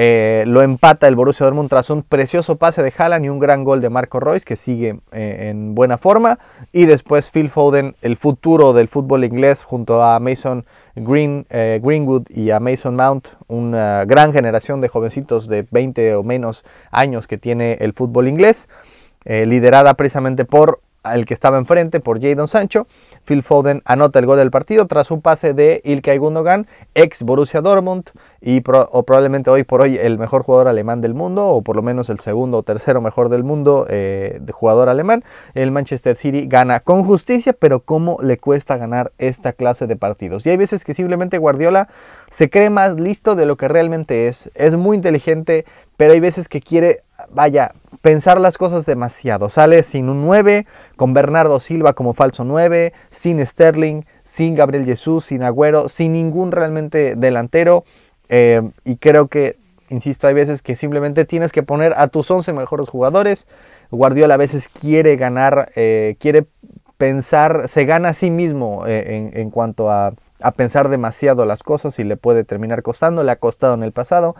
eh, 0.00 0.44
lo 0.46 0.62
empata 0.62 1.08
el 1.08 1.16
Borussia 1.16 1.42
Dortmund 1.42 1.68
tras 1.68 1.90
un 1.90 2.04
precioso 2.04 2.54
pase 2.54 2.84
de 2.84 2.92
Haaland 2.96 3.24
y 3.24 3.30
un 3.30 3.40
gran 3.40 3.64
gol 3.64 3.80
de 3.80 3.90
Marco 3.90 4.20
Royce 4.20 4.44
que 4.44 4.54
sigue 4.54 5.00
eh, 5.10 5.48
en 5.50 5.74
buena 5.74 5.98
forma. 5.98 6.38
Y 6.70 6.86
después 6.86 7.32
Phil 7.32 7.50
Foden, 7.50 7.96
el 8.00 8.16
futuro 8.16 8.74
del 8.74 8.86
fútbol 8.86 9.24
inglés, 9.24 9.64
junto 9.64 10.00
a 10.00 10.20
Mason 10.20 10.64
Green, 10.94 11.46
eh, 11.50 11.80
Greenwood 11.82 12.28
y 12.30 12.52
a 12.52 12.60
Mason 12.60 12.94
Mount, 12.94 13.26
una 13.48 14.04
gran 14.04 14.32
generación 14.32 14.80
de 14.80 14.86
jovencitos 14.86 15.48
de 15.48 15.66
20 15.68 16.14
o 16.14 16.22
menos 16.22 16.64
años 16.92 17.26
que 17.26 17.36
tiene 17.36 17.72
el 17.80 17.92
fútbol 17.92 18.28
inglés, 18.28 18.68
liderada 19.24 19.92
precisamente 19.94 20.44
por 20.44 20.80
el 21.14 21.26
que 21.26 21.34
estaba 21.34 21.58
enfrente 21.58 22.00
por 22.00 22.20
Jadon 22.20 22.48
Sancho. 22.48 22.86
Phil 23.24 23.42
Foden 23.42 23.82
anota 23.84 24.18
el 24.18 24.26
gol 24.26 24.38
del 24.38 24.50
partido 24.50 24.86
tras 24.86 25.10
un 25.10 25.20
pase 25.20 25.54
de 25.54 25.80
Ilkay 25.84 26.18
Gundogan, 26.18 26.66
ex 26.94 27.22
Borussia 27.22 27.60
Dortmund 27.60 28.10
y 28.40 28.60
probablemente 28.60 29.50
hoy 29.50 29.64
por 29.64 29.80
hoy 29.80 29.96
el 29.96 30.18
mejor 30.18 30.42
jugador 30.42 30.68
alemán 30.68 31.00
del 31.00 31.14
mundo 31.14 31.48
o 31.48 31.62
por 31.62 31.76
lo 31.76 31.82
menos 31.82 32.08
el 32.08 32.20
segundo 32.20 32.58
o 32.58 32.62
tercero 32.62 33.00
mejor 33.00 33.28
del 33.28 33.44
mundo 33.44 33.86
eh, 33.88 34.38
de 34.40 34.52
jugador 34.52 34.88
alemán. 34.88 35.24
El 35.54 35.70
Manchester 35.70 36.16
City 36.16 36.46
gana 36.46 36.80
con 36.80 37.04
justicia, 37.04 37.52
pero 37.52 37.80
cómo 37.80 38.18
le 38.22 38.38
cuesta 38.38 38.76
ganar 38.76 39.12
esta 39.18 39.52
clase 39.52 39.86
de 39.86 39.96
partidos. 39.96 40.46
Y 40.46 40.50
hay 40.50 40.56
veces 40.56 40.84
que 40.84 40.94
simplemente 40.94 41.38
Guardiola 41.38 41.88
se 42.28 42.50
cree 42.50 42.70
más 42.70 42.98
listo 42.98 43.34
de 43.34 43.46
lo 43.46 43.56
que 43.56 43.68
realmente 43.68 44.28
es. 44.28 44.50
Es 44.54 44.74
muy 44.76 44.96
inteligente, 44.96 45.64
pero 45.96 46.12
hay 46.12 46.20
veces 46.20 46.48
que 46.48 46.60
quiere, 46.60 47.02
vaya, 47.32 47.72
pensar 48.00 48.40
las 48.40 48.58
cosas 48.58 48.86
demasiado. 48.86 49.48
Sale 49.48 49.82
sin 49.82 50.08
un 50.08 50.22
9, 50.22 50.66
con 50.96 51.14
Bernardo 51.14 51.60
Silva 51.60 51.92
como 51.92 52.14
falso 52.14 52.44
9, 52.44 52.92
sin 53.10 53.44
Sterling, 53.44 54.02
sin 54.24 54.54
Gabriel 54.54 54.84
Jesús, 54.84 55.26
sin 55.26 55.42
Agüero, 55.42 55.88
sin 55.88 56.12
ningún 56.12 56.52
realmente 56.52 57.16
delantero. 57.16 57.84
Eh, 58.28 58.62
y 58.84 58.96
creo 58.96 59.28
que, 59.28 59.58
insisto, 59.88 60.26
hay 60.26 60.34
veces 60.34 60.62
que 60.62 60.76
simplemente 60.76 61.24
tienes 61.24 61.52
que 61.52 61.62
poner 61.62 61.94
a 61.96 62.08
tus 62.08 62.30
11 62.30 62.52
mejores 62.52 62.88
jugadores. 62.88 63.46
Guardiola 63.90 64.34
a 64.34 64.38
veces 64.38 64.68
quiere 64.68 65.16
ganar, 65.16 65.72
eh, 65.76 66.16
quiere 66.20 66.46
pensar, 66.98 67.68
se 67.68 67.84
gana 67.84 68.10
a 68.10 68.14
sí 68.14 68.30
mismo 68.30 68.84
eh, 68.86 69.30
en, 69.32 69.50
cuanto 69.50 69.90
a, 69.90 70.12
a 70.40 70.50
pensar 70.52 70.88
demasiado 70.88 71.46
las 71.46 71.62
cosas 71.62 71.98
y 71.98 72.04
le 72.04 72.16
puede 72.16 72.44
terminar 72.44 72.82
costando, 72.82 73.22
le 73.22 73.30
ha 73.32 73.36
costado 73.36 73.74
en 73.74 73.84
el 73.84 73.92
pasado. 73.92 74.34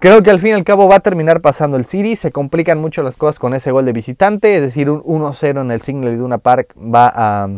Creo 0.00 0.22
que 0.22 0.30
al 0.30 0.40
fin 0.40 0.48
y 0.48 0.52
al 0.54 0.64
cabo 0.64 0.88
va 0.88 0.96
a 0.96 1.00
terminar 1.00 1.42
pasando 1.42 1.76
el 1.76 1.84
City. 1.84 2.16
Se 2.16 2.32
complican 2.32 2.80
mucho 2.80 3.02
las 3.02 3.18
cosas 3.18 3.38
con 3.38 3.52
ese 3.52 3.70
gol 3.70 3.84
de 3.84 3.92
visitante. 3.92 4.56
Es 4.56 4.62
decir, 4.62 4.88
un 4.88 5.02
1-0 5.02 5.60
en 5.60 5.70
el 5.70 5.82
single 5.82 6.16
de 6.16 6.22
una 6.22 6.38
Park 6.38 6.74
va 6.78 7.12
a, 7.14 7.48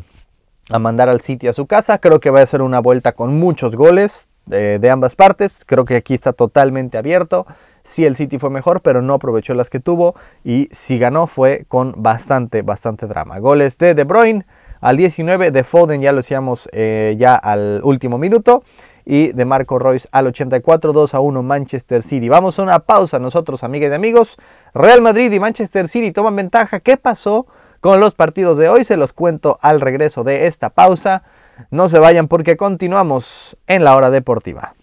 mandar 0.80 1.08
al 1.08 1.20
City 1.20 1.46
a 1.46 1.52
su 1.52 1.66
casa. 1.66 1.98
Creo 1.98 2.18
que 2.18 2.30
va 2.30 2.40
a 2.40 2.46
ser 2.46 2.60
una 2.60 2.80
vuelta 2.80 3.12
con 3.12 3.38
muchos 3.38 3.76
goles 3.76 4.28
de, 4.46 4.90
ambas 4.90 5.14
partes. 5.14 5.64
Creo 5.64 5.84
que 5.84 5.94
aquí 5.94 6.14
está 6.14 6.32
totalmente 6.32 6.98
abierto. 6.98 7.46
Sí, 7.84 8.04
el 8.04 8.16
City 8.16 8.40
fue 8.40 8.50
mejor, 8.50 8.80
pero 8.80 9.02
no 9.02 9.14
aprovechó 9.14 9.54
las 9.54 9.70
que 9.70 9.78
tuvo. 9.78 10.16
Y 10.42 10.68
si 10.72 10.98
ganó 10.98 11.28
fue 11.28 11.64
con 11.68 11.94
bastante, 11.98 12.62
bastante 12.62 13.06
drama. 13.06 13.38
Goles 13.38 13.78
de 13.78 13.94
De 13.94 14.02
Bruyne 14.02 14.46
al 14.80 14.96
19, 14.96 15.52
de 15.52 15.62
Foden 15.62 16.00
ya 16.00 16.10
lo 16.10 16.16
decíamos 16.16 16.68
eh, 16.72 17.14
ya 17.16 17.36
al 17.36 17.82
último 17.84 18.18
minuto 18.18 18.64
y 19.04 19.32
de 19.32 19.44
Marco 19.44 19.78
Royce 19.78 20.08
al 20.12 20.26
84, 20.28 20.92
2 20.92 21.14
a 21.14 21.20
1 21.20 21.42
Manchester 21.42 22.02
City. 22.02 22.28
Vamos 22.28 22.58
a 22.58 22.62
una 22.62 22.80
pausa 22.80 23.18
nosotros, 23.18 23.62
amigas 23.62 23.90
y 23.90 23.94
amigos. 23.94 24.36
Real 24.74 25.02
Madrid 25.02 25.32
y 25.32 25.40
Manchester 25.40 25.88
City 25.88 26.12
toman 26.12 26.36
ventaja. 26.36 26.80
¿Qué 26.80 26.96
pasó 26.96 27.46
con 27.80 28.00
los 28.00 28.14
partidos 28.14 28.58
de 28.58 28.68
hoy? 28.68 28.84
Se 28.84 28.96
los 28.96 29.12
cuento 29.12 29.58
al 29.62 29.80
regreso 29.80 30.24
de 30.24 30.46
esta 30.46 30.70
pausa. 30.70 31.22
No 31.70 31.88
se 31.88 31.98
vayan 31.98 32.28
porque 32.28 32.56
continuamos 32.56 33.56
en 33.66 33.84
la 33.84 33.96
hora 33.96 34.10
deportiva. 34.10 34.74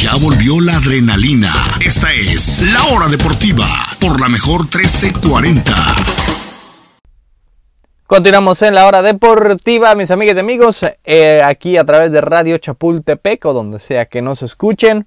Ya 0.00 0.16
volvió 0.16 0.60
la 0.60 0.76
adrenalina. 0.76 1.52
Esta 1.84 2.10
es 2.12 2.58
la 2.72 2.94
hora 2.94 3.08
deportiva 3.08 3.66
por 4.00 4.18
la 4.18 4.30
mejor 4.30 4.62
1340. 4.62 6.09
Continuamos 8.10 8.60
en 8.62 8.74
la 8.74 8.88
hora 8.88 9.02
deportiva, 9.02 9.94
mis 9.94 10.10
amigas 10.10 10.34
y 10.34 10.40
amigos, 10.40 10.80
eh, 11.04 11.42
aquí 11.44 11.76
a 11.76 11.84
través 11.84 12.10
de 12.10 12.20
Radio 12.20 12.58
Chapultepec 12.58 13.44
o 13.44 13.52
donde 13.52 13.78
sea 13.78 14.06
que 14.06 14.20
nos 14.20 14.42
escuchen. 14.42 15.06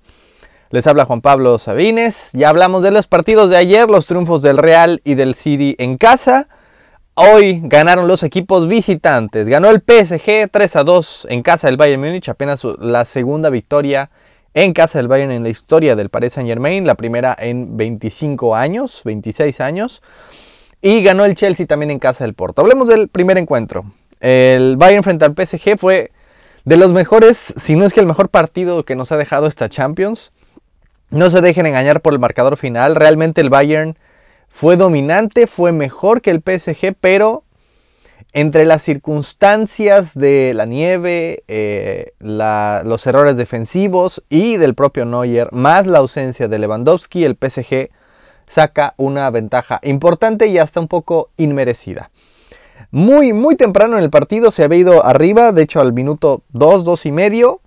Les 0.70 0.88
habla 0.88 1.04
Juan 1.04 1.20
Pablo 1.20 1.60
Sabines. 1.60 2.30
Ya 2.32 2.48
hablamos 2.48 2.82
de 2.82 2.92
los 2.92 3.08
partidos 3.08 3.50
de 3.50 3.58
ayer, 3.58 3.90
los 3.90 4.06
triunfos 4.06 4.42
del 4.42 4.58
Real 4.58 5.02
y 5.04 5.16
del 5.16 5.36
City 5.36 5.76
en 5.80 5.98
casa. 5.98 6.48
Hoy 7.14 7.60
ganaron 7.66 8.08
los 8.08 8.24
equipos 8.24 8.70
visitantes. 8.70 9.48
Ganó 9.48 9.70
el 9.70 9.82
PSG 9.82 10.50
3 10.50 10.76
a 10.78 10.84
2 10.86 11.28
en 11.30 11.44
casa 11.44 11.68
del 11.68 11.76
Bayern 11.76 12.02
Múnich, 12.02 12.30
apenas 12.30 12.64
la 12.80 13.04
segunda 13.04 13.50
victoria 13.50 14.12
en 14.54 14.72
casa 14.72 15.00
del 15.00 15.10
Bayern 15.10 15.32
en 15.34 15.44
la 15.44 15.50
historia 15.50 15.98
del 15.98 16.08
Paris 16.08 16.32
Saint 16.32 16.48
Germain, 16.48 16.88
la 16.88 16.96
primera 16.96 17.36
en 17.38 17.76
25 17.76 18.56
años, 18.56 19.02
26 19.04 19.60
años. 19.60 20.02
Y 20.86 21.02
ganó 21.02 21.24
el 21.24 21.36
Chelsea 21.36 21.66
también 21.66 21.92
en 21.92 22.00
casa 22.00 22.26
del 22.26 22.34
Porto. 22.34 22.62
Hablemos 22.62 22.90
del 22.90 23.08
primer 23.08 23.38
encuentro. 23.38 23.86
El 24.20 24.76
Bayern 24.76 25.02
frente 25.02 25.24
al 25.24 25.34
PSG 25.34 25.78
fue 25.78 26.12
de 26.66 26.76
los 26.76 26.92
mejores, 26.92 27.54
si 27.56 27.78
no 27.78 27.86
es 27.86 27.94
que 27.94 28.02
el 28.02 28.06
mejor 28.06 28.28
partido 28.28 28.84
que 28.84 28.98
nos 28.98 29.14
ha 29.14 29.18
dejado 29.18 29.48
esta 29.48 29.70
Champions. 29.70 30.34
No 31.10 31.30
se 31.30 31.40
dejen 31.40 31.68
engañar 31.68 32.02
por 32.02 32.12
el 32.12 32.20
marcador 32.20 32.58
final. 32.58 32.98
Realmente 32.98 33.40
el 33.40 33.50
Bayern 33.50 33.98
fue 34.50 34.76
dominante, 34.76 35.48
fue 35.48 35.72
mejor 35.72 36.22
que 36.22 36.32
el 36.32 36.42
PSG, 36.42 36.96
pero 37.00 37.46
entre 38.34 38.66
las 38.66 38.84
circunstancias 38.84 40.14
de 40.14 40.52
la 40.54 40.66
nieve, 40.66 41.46
eh, 41.48 42.12
los 42.20 43.08
errores 43.08 43.38
defensivos 43.38 44.22
y 44.28 44.58
del 44.58 44.76
propio 44.76 45.06
Neuer, 45.06 45.48
más 45.54 45.88
la 45.88 46.00
ausencia 46.00 46.50
de 46.50 46.60
Lewandowski, 46.60 47.24
el 47.24 47.38
PSG 47.40 47.90
saca 48.54 48.94
una 48.98 49.30
ventaja 49.32 49.80
importante 49.82 50.48
y 50.48 50.60
hasta 50.60 50.80
un 50.80 50.88
poco 50.88 51.32
inmerecida. 51.38 52.12
Muy, 52.92 53.34
muy 53.34 53.56
temprano 53.56 53.98
en 53.98 54.04
el 54.04 54.12
partido 54.12 54.52
se 54.52 54.64
había 54.64 54.80
ido 54.80 55.06
arriba, 55.06 55.52
de 55.52 55.64
hecho 55.64 55.82
al 55.82 55.94
minuto 55.94 56.44
2, 56.50 56.84
2 56.84 57.06
y 57.08 57.12
medio, 57.12 57.62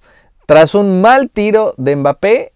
tras 0.47 0.77
un 0.77 1.01
mal 1.01 1.29
tiro 1.31 1.75
de 1.77 1.97
Mbappé, 1.97 2.53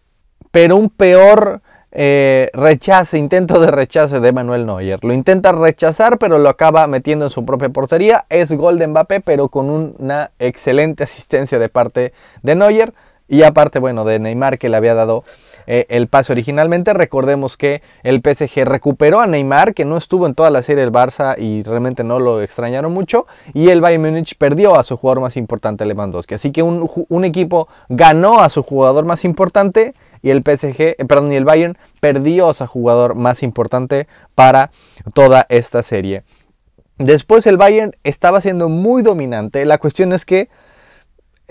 pero 0.52 0.76
un 0.76 0.90
peor 0.90 1.60
eh, 1.90 2.48
rechace, 2.52 3.18
intento 3.18 3.60
de 3.60 3.72
rechace 3.72 4.20
de 4.20 4.32
Manuel 4.32 4.64
Neuer. 4.64 5.02
Lo 5.02 5.12
intenta 5.12 5.50
rechazar, 5.50 6.18
pero 6.18 6.38
lo 6.38 6.48
acaba 6.48 6.86
metiendo 6.86 7.24
en 7.24 7.30
su 7.32 7.44
propia 7.44 7.70
portería. 7.70 8.26
Es 8.28 8.52
gol 8.52 8.78
de 8.78 8.86
Mbappé, 8.86 9.20
pero 9.20 9.48
con 9.48 9.68
una 9.68 10.30
excelente 10.38 11.02
asistencia 11.02 11.58
de 11.58 11.68
parte 11.68 12.12
de 12.42 12.54
Neuer. 12.54 12.94
Y 13.26 13.42
aparte, 13.42 13.80
bueno, 13.80 14.04
de 14.04 14.20
Neymar 14.20 14.58
que 14.58 14.68
le 14.68 14.76
había 14.76 14.94
dado 14.94 15.24
eh, 15.66 15.86
el 15.88 16.08
pase 16.08 16.32
originalmente. 16.32 16.92
Recordemos 16.94 17.56
que 17.56 17.82
el 18.02 18.20
PSG 18.20 18.64
recuperó 18.64 19.20
a 19.20 19.26
Neymar, 19.26 19.74
que 19.74 19.84
no 19.84 19.96
estuvo 19.96 20.26
en 20.26 20.34
toda 20.34 20.50
la 20.50 20.62
serie 20.62 20.82
del 20.82 20.92
Barça 20.92 21.36
y 21.38 21.62
realmente 21.62 22.04
no 22.04 22.18
lo 22.18 22.42
extrañaron 22.42 22.92
mucho. 22.92 23.26
Y 23.54 23.68
el 23.68 23.80
Bayern 23.80 24.02
Múnich 24.02 24.36
perdió 24.36 24.76
a 24.76 24.84
su 24.84 24.96
jugador 24.96 25.20
más 25.20 25.36
importante, 25.36 25.84
Lewandowski. 25.84 26.34
Así 26.34 26.52
que 26.52 26.62
un, 26.62 26.88
un 27.08 27.24
equipo 27.24 27.68
ganó 27.88 28.40
a 28.40 28.48
su 28.48 28.62
jugador 28.62 29.04
más 29.04 29.24
importante 29.24 29.94
y 30.22 30.30
el 30.30 30.42
PSG, 30.42 30.80
eh, 30.80 30.96
perdón, 31.08 31.32
y 31.32 31.36
el 31.36 31.44
Bayern 31.44 31.78
perdió 32.00 32.48
a 32.50 32.54
su 32.54 32.66
jugador 32.66 33.14
más 33.14 33.42
importante 33.42 34.06
para 34.34 34.70
toda 35.14 35.46
esta 35.48 35.82
serie. 35.82 36.24
Después 36.98 37.46
el 37.46 37.56
Bayern 37.56 37.96
estaba 38.04 38.40
siendo 38.42 38.68
muy 38.68 39.02
dominante. 39.02 39.64
La 39.64 39.78
cuestión 39.78 40.12
es 40.12 40.26
que 40.26 40.50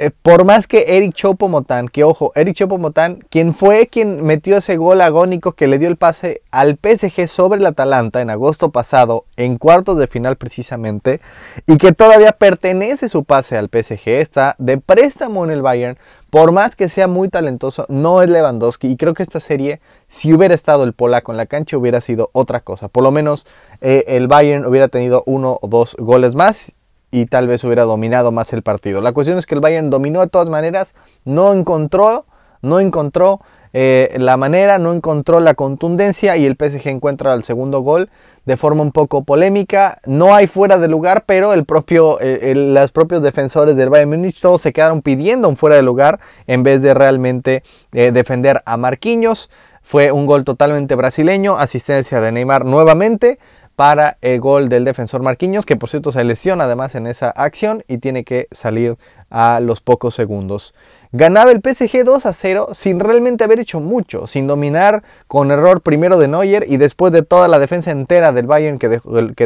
eh, 0.01 0.11
por 0.11 0.45
más 0.45 0.65
que 0.65 0.95
Eric 0.95 1.13
Chopomotán, 1.13 1.89
que 1.89 2.05
ojo, 2.05 2.31
Eric 2.35 2.55
Chopomotán, 2.55 3.19
quien 3.29 3.53
fue 3.53 3.87
quien 3.87 4.23
metió 4.23 4.55
ese 4.55 4.77
gol 4.77 5.01
agónico 5.01 5.51
que 5.51 5.67
le 5.67 5.77
dio 5.77 5.89
el 5.89 5.97
pase 5.97 6.41
al 6.51 6.79
PSG 6.81 7.27
sobre 7.27 7.59
el 7.59 7.65
Atalanta 7.65 8.21
en 8.21 8.29
agosto 8.29 8.71
pasado, 8.71 9.25
en 9.35 9.57
cuartos 9.57 9.97
de 9.97 10.07
final 10.07 10.37
precisamente, 10.37 11.19
y 11.67 11.75
que 11.75 11.91
todavía 11.91 12.31
pertenece 12.31 13.09
su 13.09 13.25
pase 13.25 13.57
al 13.57 13.67
PSG, 13.67 14.07
está 14.07 14.55
de 14.57 14.77
préstamo 14.77 15.43
en 15.43 15.51
el 15.51 15.61
Bayern, 15.61 15.97
por 16.29 16.53
más 16.53 16.77
que 16.77 16.87
sea 16.87 17.09
muy 17.09 17.27
talentoso, 17.27 17.85
no 17.89 18.21
es 18.21 18.29
Lewandowski, 18.29 18.87
y 18.87 18.95
creo 18.95 19.13
que 19.13 19.23
esta 19.23 19.41
serie, 19.41 19.81
si 20.07 20.33
hubiera 20.33 20.55
estado 20.55 20.85
el 20.85 20.93
polaco 20.93 21.33
en 21.33 21.37
la 21.37 21.45
cancha, 21.45 21.75
hubiera 21.77 21.99
sido 21.99 22.29
otra 22.31 22.61
cosa. 22.61 22.87
Por 22.87 23.03
lo 23.03 23.11
menos 23.11 23.45
eh, 23.81 24.05
el 24.07 24.29
Bayern 24.29 24.65
hubiera 24.65 24.87
tenido 24.87 25.23
uno 25.25 25.59
o 25.61 25.67
dos 25.67 25.97
goles 25.99 26.35
más 26.35 26.73
y 27.11 27.25
tal 27.25 27.47
vez 27.47 27.63
hubiera 27.63 27.83
dominado 27.83 28.31
más 28.31 28.53
el 28.53 28.61
partido. 28.61 29.01
La 29.01 29.11
cuestión 29.11 29.37
es 29.37 29.45
que 29.45 29.55
el 29.55 29.61
Bayern 29.61 29.89
dominó 29.89 30.21
de 30.21 30.27
todas 30.27 30.49
maneras, 30.49 30.93
no 31.25 31.53
encontró, 31.53 32.25
no 32.61 32.79
encontró 32.79 33.39
eh, 33.71 34.15
la 34.17 34.35
manera, 34.37 34.79
no 34.79 34.93
encontró 34.93 35.39
la 35.39 35.53
contundencia 35.53 36.37
y 36.37 36.45
el 36.45 36.55
PSG 36.55 36.87
encuentra 36.87 37.33
el 37.33 37.43
segundo 37.43 37.81
gol 37.81 38.09
de 38.45 38.57
forma 38.57 38.81
un 38.81 38.91
poco 38.91 39.23
polémica. 39.23 39.99
No 40.05 40.33
hay 40.33 40.47
fuera 40.47 40.79
de 40.79 40.87
lugar, 40.87 41.23
pero 41.25 41.53
el 41.53 41.65
propio, 41.65 42.19
eh, 42.19 42.53
los 42.55 42.91
propios 42.91 43.21
defensores 43.21 43.75
del 43.75 43.89
Bayern 43.89 44.09
Múnich 44.09 44.41
todos 44.41 44.61
se 44.61 44.73
quedaron 44.73 45.01
pidiendo 45.01 45.47
un 45.47 45.55
fuera 45.55 45.75
de 45.75 45.83
lugar 45.83 46.19
en 46.47 46.63
vez 46.63 46.81
de 46.81 46.93
realmente 46.93 47.63
eh, 47.91 48.11
defender 48.11 48.63
a 48.65 48.77
Marquinhos. 48.77 49.49
Fue 49.83 50.11
un 50.11 50.25
gol 50.25 50.43
totalmente 50.43 50.95
brasileño, 50.95 51.57
asistencia 51.57 52.21
de 52.21 52.31
Neymar 52.31 52.65
nuevamente 52.65 53.39
para 53.79 54.17
el 54.19 54.41
gol 54.41 54.67
del 54.67 54.83
defensor 54.83 55.21
Marquinhos, 55.21 55.65
que 55.65 55.77
por 55.77 55.87
cierto 55.87 56.11
se 56.11 56.25
lesiona 56.25 56.65
además 56.65 56.95
en 56.95 57.07
esa 57.07 57.29
acción 57.29 57.85
y 57.87 57.99
tiene 57.99 58.25
que 58.25 58.49
salir 58.51 58.97
a 59.29 59.61
los 59.61 59.79
pocos 59.79 60.15
segundos. 60.15 60.73
Ganaba 61.13 61.53
el 61.53 61.61
PSG 61.61 62.03
2 62.03 62.25
a 62.25 62.33
0 62.33 62.67
sin 62.73 62.99
realmente 62.99 63.45
haber 63.45 63.61
hecho 63.61 63.79
mucho, 63.79 64.27
sin 64.27 64.47
dominar 64.47 65.03
con 65.29 65.49
error 65.49 65.79
primero 65.79 66.17
de 66.17 66.27
Neuer 66.27 66.65
y 66.67 66.75
después 66.75 67.13
de 67.13 67.21
toda 67.21 67.47
la 67.47 67.57
defensa 67.57 67.91
entera 67.91 68.33
del 68.33 68.47
Bayern 68.47 68.79
que 68.79 68.89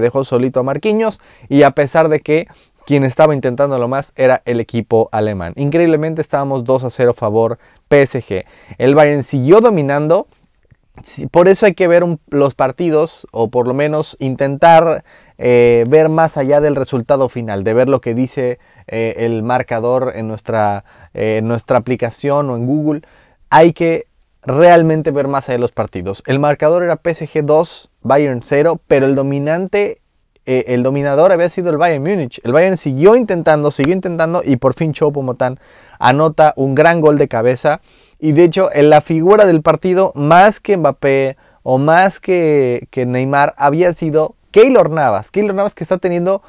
dejó, 0.01 0.23
solito 0.23 0.61
a 0.61 0.63
Marquinhos 0.63 1.21
y 1.47 1.61
a 1.61 1.69
pesar 1.69 2.09
de 2.09 2.21
que 2.21 2.47
quien 2.87 3.03
estaba 3.03 3.35
intentando 3.35 3.77
lo 3.77 3.87
más 3.87 4.13
era 4.15 4.41
el 4.45 4.59
equipo 4.59 5.09
alemán. 5.11 5.53
Increíblemente 5.57 6.21
estábamos 6.21 6.63
2 6.63 6.85
a 6.85 6.89
0 6.89 7.13
favor 7.13 7.59
PSG. 7.87 8.45
El 8.79 8.95
Bayern 8.95 9.21
siguió 9.21 9.61
dominando 9.61 10.25
por 11.31 11.47
eso 11.47 11.65
hay 11.65 11.73
que 11.73 11.87
ver 11.87 12.03
los 12.29 12.53
partidos 12.53 13.27
o 13.31 13.49
por 13.49 13.67
lo 13.67 13.73
menos 13.73 14.15
intentar 14.19 15.03
eh, 15.37 15.85
ver 15.87 16.09
más 16.09 16.37
allá 16.37 16.61
del 16.61 16.75
resultado 16.75 17.29
final, 17.29 17.63
de 17.63 17.73
ver 17.73 17.89
lo 17.89 17.99
que 17.99 18.13
dice 18.13 18.59
eh, 18.87 19.15
el 19.17 19.41
marcador 19.41 20.13
en 20.15 20.27
nuestra, 20.27 20.85
eh, 21.13 21.41
nuestra 21.43 21.77
aplicación 21.77 22.49
o 22.49 22.55
en 22.55 22.67
Google. 22.67 23.01
Hay 23.49 23.73
que 23.73 24.07
realmente 24.43 25.11
ver 25.11 25.27
más 25.27 25.49
allá 25.49 25.57
de 25.57 25.61
los 25.61 25.71
partidos. 25.71 26.21
El 26.27 26.37
marcador 26.37 26.83
era 26.83 27.01
PSG 27.03 27.43
2, 27.43 27.89
Bayern 28.01 28.41
0, 28.43 28.79
pero 28.87 29.07
el 29.07 29.15
dominante, 29.15 30.01
el 30.45 30.83
dominador 30.83 31.31
había 31.31 31.49
sido 31.49 31.71
el 31.71 31.77
Bayern 31.77 32.03
Múnich. 32.03 32.39
El 32.43 32.51
Bayern 32.51 32.77
siguió 32.77 33.15
intentando, 33.15 33.71
siguió 33.71 33.93
intentando 33.93 34.43
y 34.43 34.57
por 34.57 34.75
fin 34.75 34.93
Choupo-Moting 34.93 35.57
anota 35.97 36.53
un 36.57 36.75
gran 36.75 37.01
gol 37.01 37.17
de 37.17 37.27
cabeza 37.27 37.81
y 38.23 38.31
de 38.31 38.45
hecho, 38.45 38.69
en 38.71 38.89
la 38.89 39.01
figura 39.01 39.45
del 39.45 39.61
partido, 39.61 40.13
más 40.15 40.61
que 40.61 40.77
Mbappé 40.77 41.35
o 41.61 41.77
más 41.77 42.21
que, 42.21 42.87
que 42.89 43.05
Neymar, 43.05 43.53
había 43.57 43.93
sido 43.93 44.37
Keylor 44.51 44.89
Navas. 44.89 45.29
Keylor 45.29 45.53
Navas 45.53 45.75
que 45.75 45.83
está 45.83 45.97
teniendo 45.97 46.41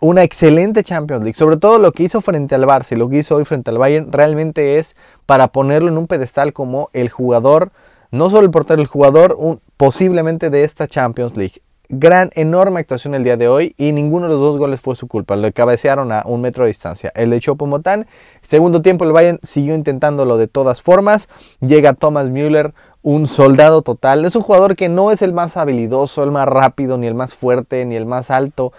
una 0.00 0.22
excelente 0.22 0.82
Champions 0.82 1.22
League. 1.22 1.36
Sobre 1.36 1.58
todo 1.58 1.78
lo 1.78 1.92
que 1.92 2.04
hizo 2.04 2.22
frente 2.22 2.54
al 2.54 2.64
Barça 2.64 2.92
y 2.92 2.96
lo 2.96 3.10
que 3.10 3.18
hizo 3.18 3.36
hoy 3.36 3.44
frente 3.44 3.68
al 3.68 3.76
Bayern, 3.76 4.10
realmente 4.10 4.78
es 4.78 4.96
para 5.26 5.48
ponerlo 5.48 5.90
en 5.90 5.98
un 5.98 6.06
pedestal 6.06 6.54
como 6.54 6.88
el 6.94 7.10
jugador, 7.10 7.70
no 8.10 8.30
solo 8.30 8.46
el 8.46 8.50
portero, 8.50 8.80
el 8.80 8.88
jugador 8.88 9.36
posiblemente 9.76 10.48
de 10.48 10.64
esta 10.64 10.88
Champions 10.88 11.36
League 11.36 11.60
gran, 11.90 12.30
enorme 12.34 12.78
actuación 12.78 13.14
el 13.14 13.24
día 13.24 13.36
de 13.36 13.48
hoy 13.48 13.74
y 13.76 13.90
ninguno 13.90 14.26
de 14.26 14.34
los 14.34 14.40
dos 14.40 14.58
goles 14.58 14.80
fue 14.80 14.94
su 14.94 15.08
culpa. 15.08 15.34
Lo 15.34 15.52
cabecearon 15.52 16.12
a 16.12 16.22
un 16.24 16.40
metro 16.40 16.64
de 16.64 16.68
distancia. 16.68 17.12
El 17.16 17.30
de 17.30 17.40
Chopomotán, 17.40 18.06
segundo 18.42 18.80
tiempo 18.80 19.04
el 19.04 19.12
Bayern 19.12 19.40
siguió 19.42 19.74
intentándolo 19.74 20.38
de 20.38 20.46
todas 20.46 20.82
formas. 20.82 21.28
Llega 21.60 21.94
Thomas 21.94 22.30
Müller, 22.30 22.72
un 23.02 23.26
soldado 23.26 23.82
total. 23.82 24.24
Es 24.24 24.36
un 24.36 24.42
jugador 24.42 24.76
que 24.76 24.88
no 24.88 25.10
es 25.10 25.20
el 25.20 25.32
más 25.32 25.56
habilidoso, 25.56 26.22
el 26.22 26.30
más 26.30 26.46
rápido, 26.46 26.96
ni 26.96 27.08
el 27.08 27.14
más 27.14 27.34
fuerte, 27.34 27.84
ni 27.84 27.96
el 27.96 28.06
más 28.06 28.30
alto. 28.30 28.72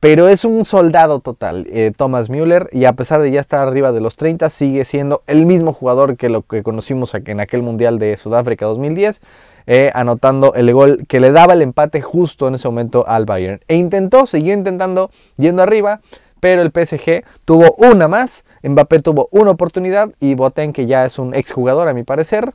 Pero 0.00 0.28
es 0.28 0.44
un 0.44 0.66
soldado 0.66 1.20
total, 1.20 1.66
eh, 1.70 1.90
Thomas 1.96 2.28
Müller, 2.28 2.68
y 2.70 2.84
a 2.84 2.92
pesar 2.92 3.22
de 3.22 3.30
ya 3.30 3.40
estar 3.40 3.66
arriba 3.66 3.92
de 3.92 4.00
los 4.00 4.16
30, 4.16 4.50
sigue 4.50 4.84
siendo 4.84 5.22
el 5.26 5.46
mismo 5.46 5.72
jugador 5.72 6.16
que 6.16 6.28
lo 6.28 6.42
que 6.42 6.62
conocimos 6.62 7.14
en 7.14 7.40
aquel 7.40 7.62
Mundial 7.62 7.98
de 7.98 8.16
Sudáfrica 8.18 8.66
2010. 8.66 9.22
Eh, 9.68 9.90
anotando 9.94 10.54
el 10.54 10.72
gol 10.72 11.06
que 11.08 11.18
le 11.18 11.32
daba 11.32 11.54
el 11.54 11.62
empate 11.62 12.00
justo 12.00 12.46
en 12.46 12.54
ese 12.54 12.68
momento 12.68 13.04
al 13.08 13.24
Bayern. 13.24 13.60
E 13.66 13.74
intentó, 13.74 14.26
siguió 14.26 14.54
intentando 14.54 15.10
yendo 15.36 15.62
arriba, 15.62 16.00
pero 16.38 16.62
el 16.62 16.70
PSG 16.70 17.24
tuvo 17.44 17.74
una 17.78 18.06
más, 18.06 18.44
Mbappé 18.62 19.00
tuvo 19.00 19.28
una 19.32 19.50
oportunidad 19.50 20.10
y 20.20 20.36
Boten, 20.36 20.72
que 20.72 20.86
ya 20.86 21.04
es 21.04 21.18
un 21.18 21.34
exjugador 21.34 21.88
a 21.88 21.94
mi 21.94 22.04
parecer, 22.04 22.52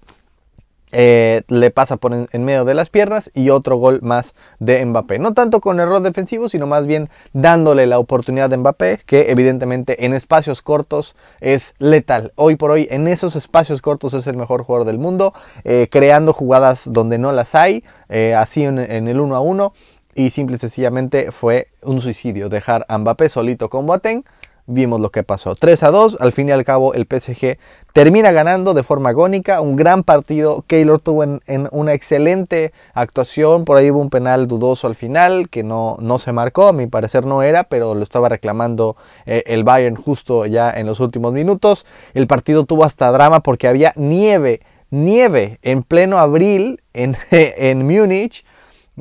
eh, 0.92 1.44
le 1.48 1.72
pasa 1.72 1.98
por 1.98 2.14
en, 2.14 2.46
medio 2.46 2.66
de 2.66 2.74
las 2.74 2.90
piernas 2.90 3.32
y 3.34 3.50
otro 3.50 3.78
gol 3.78 4.00
más 4.02 4.34
de 4.60 4.84
Mbappé. 4.86 5.20
No 5.20 5.34
tanto 5.34 5.62
con 5.62 5.80
error 5.80 6.02
defensivo, 6.02 6.50
sino 6.50 6.68
más 6.68 6.86
bien 6.86 7.10
dándole 7.34 7.88
la 7.88 8.00
oportunidad 8.00 8.50
de 8.50 8.58
Mbappé, 8.58 9.02
que 9.06 9.32
evidentemente 9.32 10.06
en 10.06 10.14
espacios 10.14 10.62
cortos 10.62 11.16
es 11.40 11.76
letal. 11.80 12.34
Hoy 12.36 12.56
por 12.56 12.72
hoy 12.72 12.88
en 12.92 13.08
esos 13.08 13.36
espacios 13.36 13.82
cortos 13.82 14.14
es 14.14 14.28
el 14.28 14.38
mejor 14.38 14.64
jugador 14.64 14.86
del 14.86 15.00
mundo, 15.00 15.34
eh, 15.64 15.88
creando 15.90 16.34
jugadas 16.34 16.90
donde 16.92 17.18
no 17.18 17.32
las 17.32 17.56
hay, 17.56 17.84
eh, 18.10 18.36
así 18.36 18.64
en, 18.64 18.80
el 18.80 19.20
1 19.20 19.36
a 19.36 19.40
1. 19.40 19.74
Y 20.14 20.32
simple 20.32 20.58
y 20.58 20.60
sencillamente 20.60 21.32
fue 21.32 21.70
un 21.82 22.02
suicidio 22.02 22.50
dejar 22.50 22.86
a 22.90 22.98
Mbappé 22.98 23.30
solito 23.30 23.70
con 23.70 23.88
Boateng 23.88 24.26
vimos 24.74 25.00
lo 25.00 25.12
que 25.12 25.24
pasó. 25.24 25.56
3 25.56 25.84
a 25.84 25.92
2, 25.92 26.18
al 26.20 26.32
fin 26.32 26.50
y 26.50 26.52
al 26.52 26.64
cabo 26.64 26.94
el 26.94 27.06
PSG 27.06 27.58
termina 27.94 28.32
ganando 28.32 28.74
de 28.74 28.84
forma 28.84 29.10
agónica, 29.10 29.62
un 29.62 29.76
gran 29.76 30.04
partido, 30.04 30.64
Keylor 30.68 31.00
tuvo 31.00 31.24
en, 31.24 31.42
una 31.72 31.94
excelente 31.94 32.72
actuación, 32.94 33.66
por 33.66 33.78
ahí 33.78 33.92
hubo 33.92 34.00
un 34.00 34.10
penal 34.10 34.48
dudoso 34.48 34.88
al 34.88 34.96
final 34.96 35.50
que 35.50 35.64
no, 35.64 35.98
no 36.00 36.20
se 36.20 36.32
marcó, 36.32 36.68
a 36.68 36.74
mi 36.74 36.88
parecer 36.88 37.26
no 37.26 37.44
era, 37.44 37.66
pero 37.66 37.96
lo 37.96 38.04
estaba 38.04 38.30
reclamando 38.30 38.96
eh, 39.26 39.44
el 39.48 39.64
Bayern 39.64 39.96
justo 39.96 40.46
ya 40.46 40.72
en 40.72 40.86
los 40.86 41.00
últimos 41.00 41.34
minutos. 41.34 41.86
El 42.14 42.28
partido 42.28 42.66
tuvo 42.66 42.86
hasta 42.86 43.12
drama 43.12 43.42
porque 43.42 43.68
había 43.68 43.94
nieve, 43.96 44.62
nieve 44.90 45.60
en 45.62 45.84
pleno 45.84 46.18
abril 46.18 46.82
en, 46.94 47.18
en 47.32 47.86
Múnich 47.86 48.46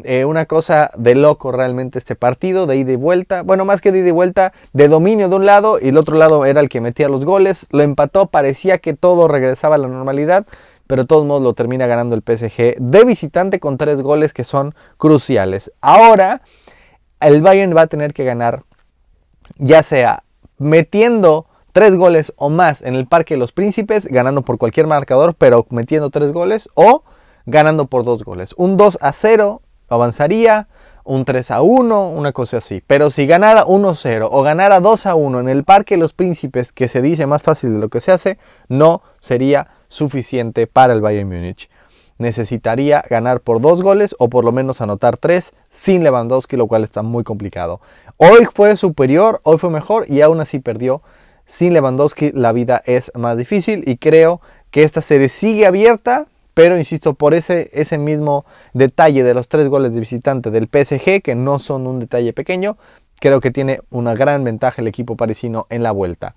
eh, 0.05 0.25
una 0.25 0.47
cosa 0.47 0.91
de 0.97 1.15
loco 1.15 1.53
realmente 1.53 1.99
este 1.99 2.15
partido, 2.15 2.67
de 2.67 2.77
ida 2.77 2.93
y 2.93 2.97
vuelta. 2.97 3.43
Bueno, 3.43 3.65
más 3.65 3.81
que 3.81 3.93
de 3.93 4.01
ida 4.01 4.09
y 4.09 4.13
vuelta, 4.13 4.53
de 4.73 4.89
dominio 4.89 5.29
de 5.29 5.37
un 5.37 5.47
lado 5.47 5.79
y 5.81 5.89
el 5.89 5.97
otro 5.97 6.17
lado 6.17 6.45
era 6.45 6.61
el 6.61 6.69
que 6.69 6.81
metía 6.81 7.09
los 7.09 7.25
goles. 7.25 7.67
Lo 7.71 7.83
empató, 7.83 8.27
parecía 8.27 8.79
que 8.79 8.95
todo 8.95 9.27
regresaba 9.29 9.75
a 9.75 9.79
la 9.79 9.89
normalidad, 9.89 10.47
pero 10.87 11.03
de 11.03 11.09
todos 11.09 11.27
modos 11.27 11.43
lo 11.43 11.55
termina 11.55 11.87
ganando 11.87 12.15
el 12.15 12.23
PSG 12.23 12.77
de 12.79 13.05
visitante 13.05 13.59
con 13.59 13.79
tres 13.79 14.01
goles 14.01 14.33
que 14.33 14.45
son 14.45 14.75
cruciales. 14.97 15.73
Ahora, 15.81 16.43
el 17.21 17.43
Bayern 17.43 17.77
va 17.77 17.83
a 17.83 17.87
tener 17.89 18.15
que 18.15 18.25
ganar, 18.25 18.63
ya 19.59 19.83
sea 19.83 20.23
metiendo 20.59 21.47
tres 21.73 21.95
goles 21.97 22.33
o 22.37 22.49
más 22.49 22.83
en 22.83 22.95
el 22.95 23.07
Parque 23.07 23.35
de 23.35 23.39
los 23.39 23.53
Príncipes, 23.53 24.07
ganando 24.07 24.43
por 24.43 24.59
cualquier 24.59 24.87
marcador, 24.87 25.35
pero 25.35 25.67
metiendo 25.71 26.11
tres 26.11 26.33
goles, 26.33 26.69
o 26.75 27.03
ganando 27.47 27.87
por 27.87 28.05
dos 28.05 28.25
goles. 28.25 28.55
Un 28.57 28.77
2 28.77 28.99
a 29.01 29.13
0 29.13 29.63
avanzaría 29.91 30.69
un 31.05 31.25
3 31.25 31.51
a 31.51 31.63
1, 31.63 32.11
una 32.11 32.33
cosa 32.33 32.59
así. 32.59 32.83
Pero 32.87 33.11
si 33.11 33.27
ganara 33.27 33.65
1-0 33.65 34.29
o 34.31 34.43
ganara 34.43 34.81
2 34.81 35.07
a 35.07 35.15
1 35.15 35.41
en 35.41 35.49
el 35.49 35.65
Parque 35.65 35.95
de 35.97 36.01
los 36.01 36.13
Príncipes, 36.13 36.73
que 36.73 36.89
se 36.89 37.03
dice 37.03 37.27
más 37.27 37.43
fácil 37.43 37.75
de 37.75 37.79
lo 37.81 37.89
que 37.89 38.01
se 38.01 38.13
hace, 38.13 38.39
no 38.69 39.03
sería 39.21 39.69
suficiente 39.89 40.67
para 40.67 40.93
el 40.93 41.01
Bayern 41.01 41.29
Múnich. 41.29 41.69
Necesitaría 42.19 43.03
ganar 43.09 43.41
por 43.41 43.61
dos 43.61 43.83
goles 43.83 44.15
o 44.19 44.29
por 44.29 44.45
lo 44.45 44.53
menos 44.53 44.81
anotar 44.81 45.17
tres 45.17 45.53
sin 45.71 46.05
Lewandowski, 46.05 46.57
lo 46.57 46.67
cual 46.67 46.85
está 46.85 47.03
muy 47.03 47.25
complicado. 47.25 47.81
Hoy 48.19 48.47
fue 48.55 48.77
superior, 48.77 49.41
hoy 49.43 49.59
fue 49.59 49.71
mejor 49.71 50.05
y 50.09 50.21
aún 50.21 50.41
así 50.41 50.59
perdió. 50.59 51.03
Sin 51.47 51.73
Lewandowski 51.73 52.31
la 52.33 52.53
vida 52.53 52.83
es 52.85 53.11
más 53.15 53.37
difícil 53.37 53.83
y 53.87 53.97
creo 53.97 54.41
que 54.71 54.83
esta 54.83 55.03
serie 55.03 55.29
sigue 55.29 55.67
abierta 55.67 56.27
pero 56.61 56.77
insisto, 56.77 57.15
por 57.15 57.33
ese, 57.33 57.71
ese 57.73 57.97
mismo 57.97 58.45
detalle 58.75 59.23
de 59.23 59.33
los 59.33 59.49
tres 59.49 59.67
goles 59.69 59.95
de 59.95 60.01
visitante 60.01 60.51
del 60.51 60.69
PSG, 60.69 61.23
que 61.23 61.35
no 61.35 61.59
son 61.59 61.87
un 61.87 62.01
detalle 62.01 62.35
pequeño, 62.35 62.77
creo 63.19 63.41
que 63.41 63.51
tiene 63.51 63.81
una 63.89 64.13
gran 64.13 64.45
ventaja 64.45 64.83
el 64.83 64.87
equipo 64.87 65.17
parisino 65.17 65.67
en 65.71 65.83
la 65.83 65.91
vuelta. 65.91 66.35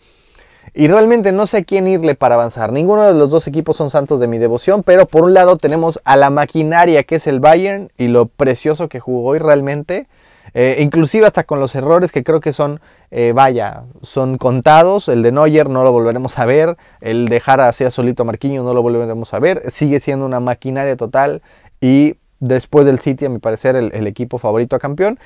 Y 0.74 0.88
realmente 0.88 1.34
no 1.34 1.46
sé 1.46 1.58
a 1.58 1.64
quién 1.66 1.90
irle 1.90 2.16
para 2.16 2.36
avanzar. 2.36 2.72
Ninguno 2.72 3.06
de 3.06 3.20
los 3.20 3.32
dos 3.32 3.48
equipos 3.48 3.76
son 3.76 3.90
santos 3.90 4.22
de 4.22 4.28
mi 4.28 4.38
devoción, 4.38 4.82
pero 4.82 5.08
por 5.08 5.26
un 5.26 5.34
lado 5.34 5.58
tenemos 5.58 6.00
a 6.06 6.16
la 6.16 6.30
maquinaria 6.30 7.04
que 7.04 7.16
es 7.16 7.28
el 7.28 7.42
Bayern 7.42 7.92
y 7.98 8.08
lo 8.08 8.28
precioso 8.28 8.88
que 8.88 9.02
jugó 9.02 9.32
hoy 9.32 9.40
realmente. 9.40 10.08
Eh, 10.54 10.78
inclusive 10.80 11.26
hasta 11.26 11.44
con 11.44 11.60
los 11.60 11.74
errores 11.76 12.12
que 12.12 12.24
creo 12.24 12.40
que 12.40 12.54
son, 12.54 12.80
eh, 13.12 13.34
vaya, 13.34 13.84
son 14.02 14.38
contados. 14.38 15.08
El 15.08 15.24
de 15.24 15.32
Neuer 15.32 15.70
no 15.70 15.84
lo 15.84 15.92
volveremos 15.92 16.38
a 16.40 16.46
ver. 16.46 16.78
El 17.02 17.28
dejar 17.28 17.60
así 17.62 17.84
a 17.84 17.92
solito 17.92 18.24
a 18.24 18.26
Marquinhos 18.26 18.64
no 18.66 18.74
lo 18.74 18.82
volveremos 18.82 19.34
a 19.34 19.40
ver. 19.40 19.70
Sigue 19.72 20.00
siendo 20.00 20.26
una 20.26 20.40
maquinaria 20.40 20.96
total 20.96 21.42
y 21.82 22.16
después 22.40 22.86
del 22.86 23.00
City, 23.00 23.26
a 23.26 23.30
mi 23.30 23.40
parecer, 23.40 23.76
el 23.76 24.08
equipo 24.08 24.38
favorito 24.38 24.76
a 24.76 24.80
campeón. 24.80 25.18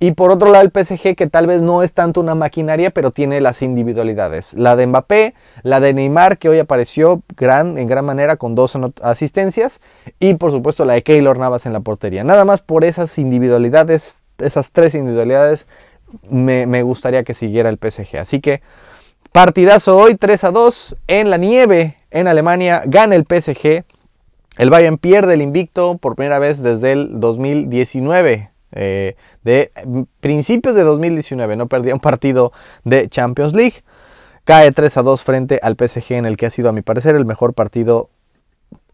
Y 0.00 0.12
por 0.12 0.30
otro 0.30 0.50
lado 0.50 0.64
el 0.64 0.70
PSG 0.70 1.14
que 1.14 1.28
tal 1.28 1.46
vez 1.46 1.62
no 1.62 1.82
es 1.82 1.94
tanto 1.94 2.20
una 2.20 2.34
maquinaria, 2.34 2.90
pero 2.90 3.10
tiene 3.10 3.40
las 3.40 3.62
individualidades. 3.62 4.52
La 4.52 4.76
de 4.76 4.86
Mbappé, 4.86 5.34
la 5.62 5.80
de 5.80 5.94
Neymar 5.94 6.36
que 6.36 6.48
hoy 6.48 6.58
apareció 6.58 7.22
gran, 7.36 7.78
en 7.78 7.88
gran 7.88 8.04
manera 8.04 8.36
con 8.36 8.54
dos 8.54 8.76
asistencias 9.02 9.80
y 10.18 10.34
por 10.34 10.50
supuesto 10.50 10.84
la 10.84 10.94
de 10.94 11.02
Keylor 11.02 11.38
Navas 11.38 11.64
en 11.64 11.72
la 11.72 11.80
portería. 11.80 12.24
Nada 12.24 12.44
más 12.44 12.60
por 12.60 12.84
esas 12.84 13.16
individualidades, 13.18 14.18
esas 14.38 14.70
tres 14.70 14.94
individualidades, 14.94 15.66
me, 16.28 16.66
me 16.66 16.82
gustaría 16.82 17.24
que 17.24 17.34
siguiera 17.34 17.68
el 17.68 17.78
PSG. 17.78 18.18
Así 18.18 18.40
que 18.40 18.62
partidazo 19.32 19.96
hoy 19.96 20.16
3 20.16 20.44
a 20.44 20.50
2 20.50 20.96
en 21.08 21.30
la 21.30 21.36
nieve 21.36 21.96
en 22.10 22.28
Alemania, 22.28 22.82
gana 22.86 23.14
el 23.14 23.24
PSG. 23.24 23.84
El 24.56 24.70
Bayern 24.70 24.98
pierde 24.98 25.34
el 25.34 25.42
invicto 25.42 25.98
por 25.98 26.14
primera 26.14 26.38
vez 26.38 26.62
desde 26.62 26.92
el 26.92 27.20
2019. 27.20 28.50
Eh, 28.76 29.14
de 29.44 29.70
principios 30.20 30.74
de 30.74 30.82
2019. 30.82 31.56
No 31.56 31.68
perdía 31.68 31.94
un 31.94 32.00
partido 32.00 32.52
de 32.84 33.08
Champions 33.08 33.54
League. 33.54 33.82
Cae 34.44 34.72
3 34.72 34.96
a 34.96 35.02
2 35.02 35.22
frente 35.22 35.60
al 35.62 35.76
PSG 35.76 36.12
en 36.12 36.26
el 36.26 36.36
que 36.36 36.46
ha 36.46 36.50
sido 36.50 36.68
a 36.68 36.72
mi 36.72 36.82
parecer 36.82 37.14
el 37.14 37.24
mejor 37.24 37.54
partido 37.54 38.10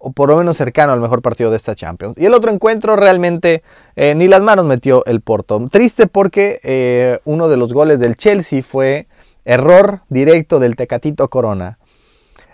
o 0.01 0.13
por 0.13 0.31
lo 0.31 0.37
menos 0.37 0.57
cercano 0.57 0.93
al 0.93 1.01
mejor 1.01 1.23
partido 1.23 1.51
de 1.51 1.59
esta 1.59 1.77
Champions. 1.77 2.17
Y 2.19 2.25
el 2.25 2.35
otro 2.35 2.51
encuentro 2.51 2.97
realmente 2.97 3.63
eh, 3.95 4.15
ni 4.17 4.27
las 4.27 4.43
manos 4.43 4.65
metió 4.65 5.05
el 5.05 5.21
Porto. 5.21 5.65
Triste 5.71 6.07
porque 6.09 6.59
eh, 6.65 7.21
uno 7.25 7.49
de 7.49 7.57
los 7.57 7.73
goles 7.73 8.01
del 8.01 8.17
Chelsea 8.17 8.63
fue 8.63 9.07
error 9.45 10.01
directo 10.09 10.59
del 10.59 10.75
Tecatito 10.75 11.29
Corona. 11.29 11.79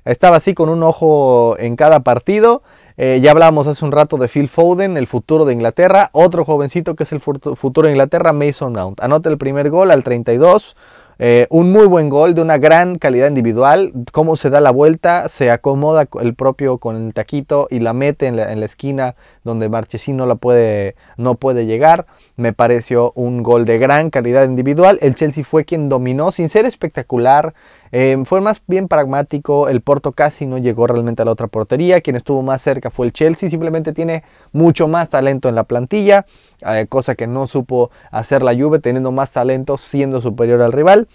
Estaba 0.05 0.37
así 0.37 0.55
con 0.55 0.69
un 0.69 0.83
ojo 0.83 1.57
en 1.59 1.77
cada 1.77 2.01
partido 2.01 2.63
eh, 2.99 3.21
ya 3.23 3.33
hablamos 3.33 3.67
hace 3.67 3.85
un 3.85 3.93
rato 3.93 4.17
de 4.17 4.27
Phil 4.27 4.49
Foden, 4.49 4.97
el 4.97 5.07
futuro 5.07 5.45
de 5.45 5.53
Inglaterra. 5.53 6.09
Otro 6.13 6.45
jovencito 6.45 6.97
que 6.97 7.05
es 7.05 7.13
el 7.13 7.21
futuro 7.21 7.87
de 7.87 7.93
Inglaterra, 7.93 8.33
Mason 8.33 8.73
Mount. 8.73 9.03
Anota 9.03 9.29
el 9.29 9.37
primer 9.37 9.69
gol 9.69 9.91
al 9.91 10.03
32. 10.03 10.77
Eh, 11.19 11.47
un 11.49 11.73
muy 11.73 11.87
buen 11.87 12.11
gol 12.11 12.35
de 12.35 12.43
una 12.43 12.59
gran 12.59 12.99
calidad 12.99 13.29
individual. 13.29 13.93
Cómo 14.13 14.37
se 14.37 14.51
da 14.51 14.61
la 14.61 14.71
vuelta, 14.71 15.29
se 15.29 15.51
acomoda 15.51 16.07
el 16.21 16.35
propio 16.35 16.77
con 16.79 16.97
el 16.97 17.15
taquito 17.15 17.69
y 17.71 17.81
la 17.81 17.95
mete 17.95 18.27
en 18.27 18.37
la, 18.37 18.53
esquina 18.67 19.15
donde 19.47 19.71
Marchesín 19.71 20.19
no, 20.19 20.27
la 20.27 20.35
puede, 20.35 20.97
no 21.17 21.37
puede 21.37 21.65
llegar. 21.65 22.07
Me 22.37 22.53
pareció 22.53 23.13
un 23.15 23.43
gol 23.43 23.65
de 23.65 23.79
gran 23.79 24.11
calidad 24.11 24.45
individual. 24.45 24.99
El 25.01 25.15
Chelsea 25.15 25.43
fue 25.43 25.65
quien 25.65 25.89
dominó 25.89 26.33
sin 26.33 26.51
ser 26.51 26.67
espectacular. 26.67 27.55
Em, 27.93 28.27
fue 28.27 28.43
más 28.43 28.61
bien 28.67 28.89
pragmático, 28.89 29.69
el 29.69 29.81
Porto 29.81 30.13
casi 30.13 30.45
no 30.45 30.59
llegó 30.59 30.87
realmente 30.87 31.23
a 31.23 31.25
la 31.25 31.31
otra 31.31 31.47
portería, 31.47 32.01
quien 32.03 32.17
estuvo 32.17 32.43
más 32.43 32.61
cerca 32.61 32.91
fue 32.91 33.07
el 33.07 33.13
Chelsea, 33.13 33.49
simplemente 33.49 33.93
tiene 33.93 34.25
mucho 34.53 34.89
más 34.89 35.09
talento 35.09 35.49
en 35.49 35.55
la 35.55 35.65
plantilla, 35.65 36.27
eh, 36.67 36.87
cosa 36.89 37.15
que 37.15 37.27
no 37.27 37.47
supo 37.47 37.91
hacer 38.11 38.43
la 38.43 38.55
Juve, 38.55 38.81
teniendo 38.81 39.13
más 39.13 39.33
talento, 39.33 39.79
siendo 39.79 40.21
superior 40.21 40.61
al 40.61 40.73
rival. 40.73 41.09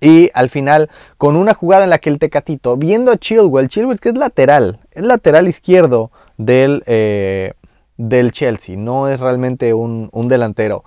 Y 0.00 0.30
al 0.34 0.50
final, 0.50 0.90
con 1.16 1.36
una 1.36 1.54
jugada 1.54 1.84
en 1.84 1.90
la 1.90 1.98
que 1.98 2.10
el 2.10 2.18
Tecatito, 2.18 2.76
viendo 2.76 3.12
a 3.12 3.16
Chilwell, 3.16 3.68
Chilwell 3.68 4.00
que 4.00 4.10
es 4.10 4.14
lateral, 4.14 4.80
es 4.92 5.02
lateral 5.02 5.48
izquierdo 5.48 6.10
del, 6.36 6.82
eh, 6.86 7.54
del 7.96 8.32
Chelsea, 8.32 8.76
no 8.76 9.08
es 9.08 9.20
realmente 9.20 9.74
un, 9.74 10.10
delantero. 10.28 10.84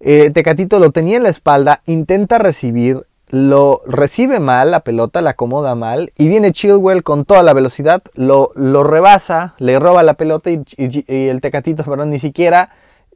Eh, 0.00 0.30
Tecatito 0.30 0.78
lo 0.78 0.90
tenía 0.90 1.16
en 1.16 1.24
la 1.24 1.28
espalda, 1.28 1.82
intenta 1.86 2.38
recibir, 2.38 3.06
lo 3.28 3.82
recibe 3.86 4.40
mal, 4.40 4.72
la 4.72 4.80
pelota 4.80 5.20
la 5.20 5.30
acomoda 5.30 5.74
mal 5.74 6.12
y 6.18 6.26
viene 6.28 6.52
Chilwell 6.52 7.04
con 7.04 7.24
toda 7.24 7.42
la 7.42 7.52
velocidad, 7.52 8.02
lo, 8.14 8.50
lo 8.56 8.82
rebasa, 8.82 9.54
le 9.58 9.78
roba 9.78 10.02
la 10.02 10.14
pelota 10.14 10.50
y, 10.50 10.64
el 11.06 11.40
Tecatito, 11.40 11.84
perdón, 11.84 12.10
ni 12.10 12.18
siquiera 12.18 12.70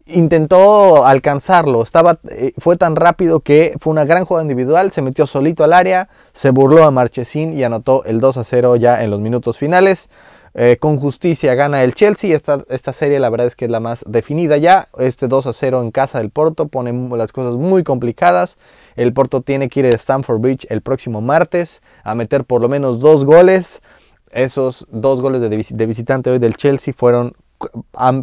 intentó 0.07 1.07
alcanzarlo. 1.07 1.83
Estaba, 1.83 2.19
eh, 2.29 2.53
fue 2.59 2.77
tan 2.77 2.95
rápido 2.97 3.41
que 3.41 3.75
fue 3.81 3.91
una 3.91 4.05
gran 4.05 4.25
jugada 4.25 4.45
individual, 4.45 4.93
se 4.93 5.03
metió 5.03 5.27
solito 5.27 5.65
al 5.65 5.73
área, 5.73 6.09
se 6.33 6.51
burló 6.51 6.85
a 6.85 6.91
Marchesín 6.91 7.57
y 7.57 7.65
anotó 7.65 8.05
el 8.05 8.21
2 8.21 8.37
a 8.37 8.45
0 8.45 8.77
ya 8.77 9.03
en 9.03 9.11
los 9.11 9.21
minutos 9.21 9.59
finales. 9.59 10.11
Eh, 10.57 10.77
con 10.79 10.99
justicia 10.99 11.55
gana 11.55 11.83
el 11.83 11.95
Chelsea. 11.95 12.35
Esta, 12.35 12.65
esta 12.69 12.93
serie 12.93 13.19
la 13.19 13.29
verdad 13.29 13.49
es 13.49 13.57
que 13.57 13.65
es 13.65 13.71
la 13.71 13.81
más 13.81 14.05
definida 14.07 14.57
ya. 14.57 14.89
Este 14.99 15.27
2 15.27 15.47
a 15.47 15.53
0 15.53 15.83
en 15.83 15.91
casa 15.91 16.19
del 16.19 16.31
Porto 16.31 16.69
pone 16.69 16.93
las 17.17 17.33
cosas 17.33 17.57
muy 17.57 17.83
complicadas. 17.83 18.57
El 18.95 19.13
Porto 19.13 19.41
tiene 19.41 19.69
que 19.69 19.81
ir 19.81 19.87
a 19.87 19.91
Stamford 19.91 20.41
Bridge 20.41 20.67
el 20.71 20.81
próximo 20.81 21.21
martes 21.21 21.83
a 22.05 22.15
meter 22.15 22.45
por 22.45 22.61
lo 22.61 22.69
menos 22.69 23.01
dos 23.01 23.25
goles. 23.25 23.83
Esos 24.31 24.87
dos 24.91 25.21
goles 25.21 25.41
de, 25.41 25.87
visitante 25.87 26.31
hoy 26.31 26.39
del 26.39 26.57
Chelsea 26.57 26.95
fueron 26.97 27.35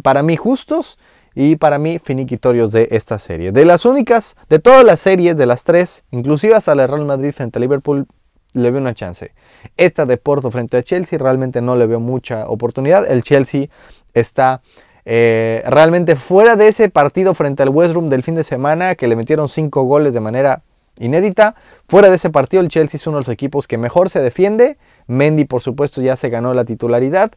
para 0.02 0.22
mí 0.22 0.36
justos 0.36 0.98
y 1.34 1.56
para 1.56 1.78
mí 1.78 1.98
finiquitorios 1.98 2.72
de 2.72 2.88
esta 2.90 3.18
serie. 3.18 3.52
De 3.52 3.64
las 3.64 3.84
únicas, 3.86 4.36
de 4.48 4.58
todas 4.58 4.84
las 4.84 5.00
series, 5.00 5.36
de 5.36 5.46
las 5.46 5.64
tres, 5.64 6.04
inclusive 6.10 6.54
hasta 6.54 6.72
el 6.72 6.86
Real 6.86 7.06
Madrid 7.06 7.32
frente 7.32 7.58
a 7.58 7.60
Liverpool, 7.60 8.06
le 8.52 8.70
veo 8.70 8.80
una 8.80 8.94
chance. 8.94 9.32
Esta 9.76 10.06
de 10.06 10.16
Porto 10.16 10.50
frente 10.50 10.76
a 10.76 10.82
Chelsea 10.82 11.18
realmente 11.18 11.62
no 11.62 11.76
le 11.76 11.86
veo 11.86 12.00
mucha 12.00 12.46
oportunidad. 12.48 13.10
El 13.10 13.22
Chelsea 13.22 13.68
está 14.14 14.62
eh, 15.04 15.62
realmente 15.66 16.16
fuera 16.16 16.56
de 16.56 16.68
ese 16.68 16.88
partido 16.88 17.34
frente 17.34 17.62
al 17.62 17.70
West 17.70 17.92
Brom 17.92 18.08
del 18.08 18.22
fin 18.22 18.34
de 18.34 18.44
semana 18.44 18.94
que 18.94 19.08
le 19.08 19.16
metieron 19.16 19.48
5 19.48 19.82
goles 19.82 20.12
de 20.12 20.20
manera 20.20 20.62
inédita. 20.98 21.54
Fuera 21.88 22.10
de 22.10 22.16
ese 22.16 22.30
partido 22.30 22.62
el 22.62 22.68
Chelsea 22.68 22.98
es 22.98 23.06
uno 23.06 23.18
de 23.18 23.22
los 23.22 23.28
equipos 23.28 23.66
que 23.66 23.78
mejor 23.78 24.10
se 24.10 24.20
defiende. 24.20 24.78
Mendy 25.06 25.44
por 25.44 25.62
supuesto 25.62 26.00
ya 26.00 26.16
se 26.16 26.28
ganó 26.28 26.54
la 26.54 26.64
titularidad. 26.64 27.32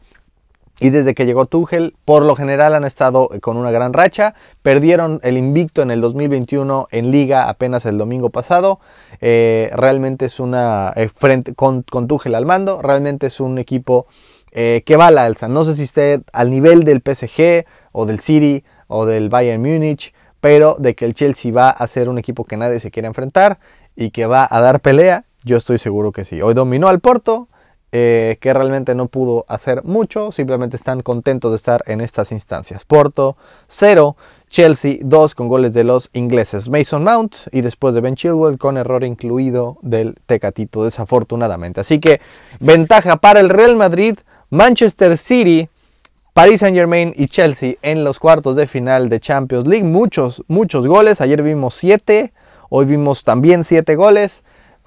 Y 0.79 0.89
desde 0.89 1.13
que 1.13 1.25
llegó 1.25 1.45
Tuchel, 1.45 1.95
por 2.03 2.23
lo 2.23 2.35
general 2.35 2.75
han 2.75 2.83
estado 2.83 3.29
con 3.41 3.57
una 3.57 3.71
gran 3.71 3.93
racha. 3.93 4.33
Perdieron 4.61 5.19
el 5.23 5.37
invicto 5.37 5.81
en 5.81 5.91
el 5.91 6.01
2021 6.01 6.87
en 6.91 7.11
liga 7.11 7.49
apenas 7.49 7.85
el 7.85 7.97
domingo 7.97 8.29
pasado. 8.29 8.79
Eh, 9.21 9.71
realmente 9.73 10.25
es 10.25 10.39
una, 10.39 10.91
eh, 10.95 11.09
con, 11.55 11.83
con 11.83 12.07
Tuchel 12.07 12.35
al 12.35 12.45
mando, 12.45 12.81
realmente 12.81 13.27
es 13.27 13.39
un 13.39 13.57
equipo 13.57 14.07
eh, 14.51 14.83
que 14.85 14.97
va 14.97 15.07
a 15.07 15.11
la 15.11 15.25
alza. 15.25 15.47
No 15.47 15.63
sé 15.63 15.75
si 15.75 15.83
usted 15.83 16.21
al 16.33 16.49
nivel 16.49 16.83
del 16.83 17.01
PSG 17.01 17.65
o 17.91 18.05
del 18.05 18.19
City 18.19 18.63
o 18.87 19.05
del 19.05 19.29
Bayern 19.29 19.61
Múnich, 19.61 20.13
pero 20.39 20.75
de 20.77 20.93
que 20.95 21.05
el 21.05 21.13
Chelsea 21.13 21.51
va 21.51 21.69
a 21.69 21.87
ser 21.87 22.09
un 22.09 22.17
equipo 22.17 22.45
que 22.45 22.57
nadie 22.57 22.79
se 22.79 22.91
quiere 22.91 23.07
enfrentar 23.07 23.59
y 23.95 24.11
que 24.11 24.25
va 24.25 24.47
a 24.49 24.61
dar 24.61 24.81
pelea, 24.81 25.25
yo 25.43 25.57
estoy 25.57 25.77
seguro 25.77 26.11
que 26.11 26.25
sí. 26.25 26.41
Hoy 26.41 26.53
dominó 26.53 26.87
al 26.87 26.99
Porto, 26.99 27.47
eh, 27.97 28.35
que 28.41 28.53
realmente 28.53 28.93
no 28.93 29.07
pudo 29.07 29.45
hacer 29.47 29.85
mucho, 29.85 30.33
simplemente 30.33 30.75
están 30.75 31.01
contentos 31.01 31.51
de 31.51 31.55
estar 31.55 31.81
en 31.87 32.01
estas 32.01 32.33
instancias. 32.33 32.83
Porto 32.83 33.37
0, 33.69 34.17
Chelsea 34.49 34.97
2 34.99 35.33
con 35.33 35.47
goles 35.47 35.73
de 35.73 35.85
los 35.85 36.09
ingleses 36.11 36.67
Mason 36.67 37.05
Mount 37.05 37.35
y 37.53 37.61
después 37.61 37.95
de 37.95 38.01
Ben 38.01 38.17
Chilwell 38.17 38.57
con 38.57 38.75
error 38.75 39.05
incluido 39.05 39.77
del 39.81 40.15
Tecatito 40.25 40.83
desafortunadamente. 40.83 41.79
Así 41.79 41.99
que 41.99 42.19
ventaja 42.59 43.15
para 43.15 43.39
el 43.39 43.47
Real 43.47 43.77
Madrid, 43.77 44.17
Manchester 44.49 45.17
City, 45.17 45.69
Paris 46.33 46.59
Saint 46.59 46.75
Germain 46.75 47.13
y 47.15 47.29
Chelsea 47.29 47.75
en 47.81 48.03
los 48.03 48.19
cuartos 48.19 48.57
de 48.57 48.67
final 48.67 49.07
de 49.07 49.21
Champions 49.21 49.69
League. 49.69 49.85
Muchos, 49.85 50.43
muchos 50.49 50.85
goles. 50.85 51.21
Ayer 51.21 51.41
vimos 51.41 51.75
7, 51.75 52.33
hoy 52.67 52.85
vimos 52.87 53.23
también 53.23 53.63
7 53.63 53.95
goles 53.95 54.43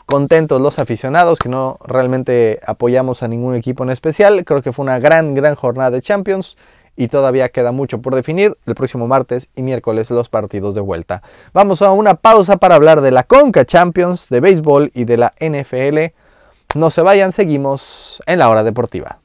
contentos 0.08 0.58
los 0.62 0.78
aficionados 0.78 1.38
que 1.38 1.50
no 1.50 1.76
realmente 1.84 2.60
apoyamos 2.66 3.22
a 3.22 3.28
ningún 3.28 3.54
equipo 3.54 3.84
en 3.84 3.90
especial. 3.90 4.42
Creo 4.46 4.62
que 4.62 4.72
fue 4.72 4.82
una 4.82 4.98
gran, 4.98 5.34
gran 5.34 5.54
jornada 5.54 5.90
de 5.90 6.00
Champions 6.00 6.56
y 6.96 7.08
todavía 7.08 7.50
queda 7.50 7.72
mucho 7.72 8.00
por 8.00 8.14
definir. 8.14 8.56
El 8.64 8.74
próximo 8.74 9.06
martes 9.06 9.50
y 9.54 9.60
miércoles 9.60 10.10
los 10.10 10.30
partidos 10.30 10.74
de 10.74 10.80
vuelta. 10.80 11.22
Vamos 11.52 11.82
a 11.82 11.92
una 11.92 12.14
pausa 12.14 12.56
para 12.56 12.76
hablar 12.76 13.02
de 13.02 13.10
la 13.10 13.22
Conca 13.22 13.66
Champions, 13.66 14.30
de 14.30 14.40
béisbol 14.40 14.92
y 14.94 15.04
de 15.04 15.18
la 15.18 15.34
NFL. 15.40 16.14
No 16.74 16.88
se 16.88 17.02
vayan, 17.02 17.30
seguimos 17.30 18.22
en 18.24 18.38
la 18.38 18.48
hora 18.48 18.64
deportiva. 18.64 19.18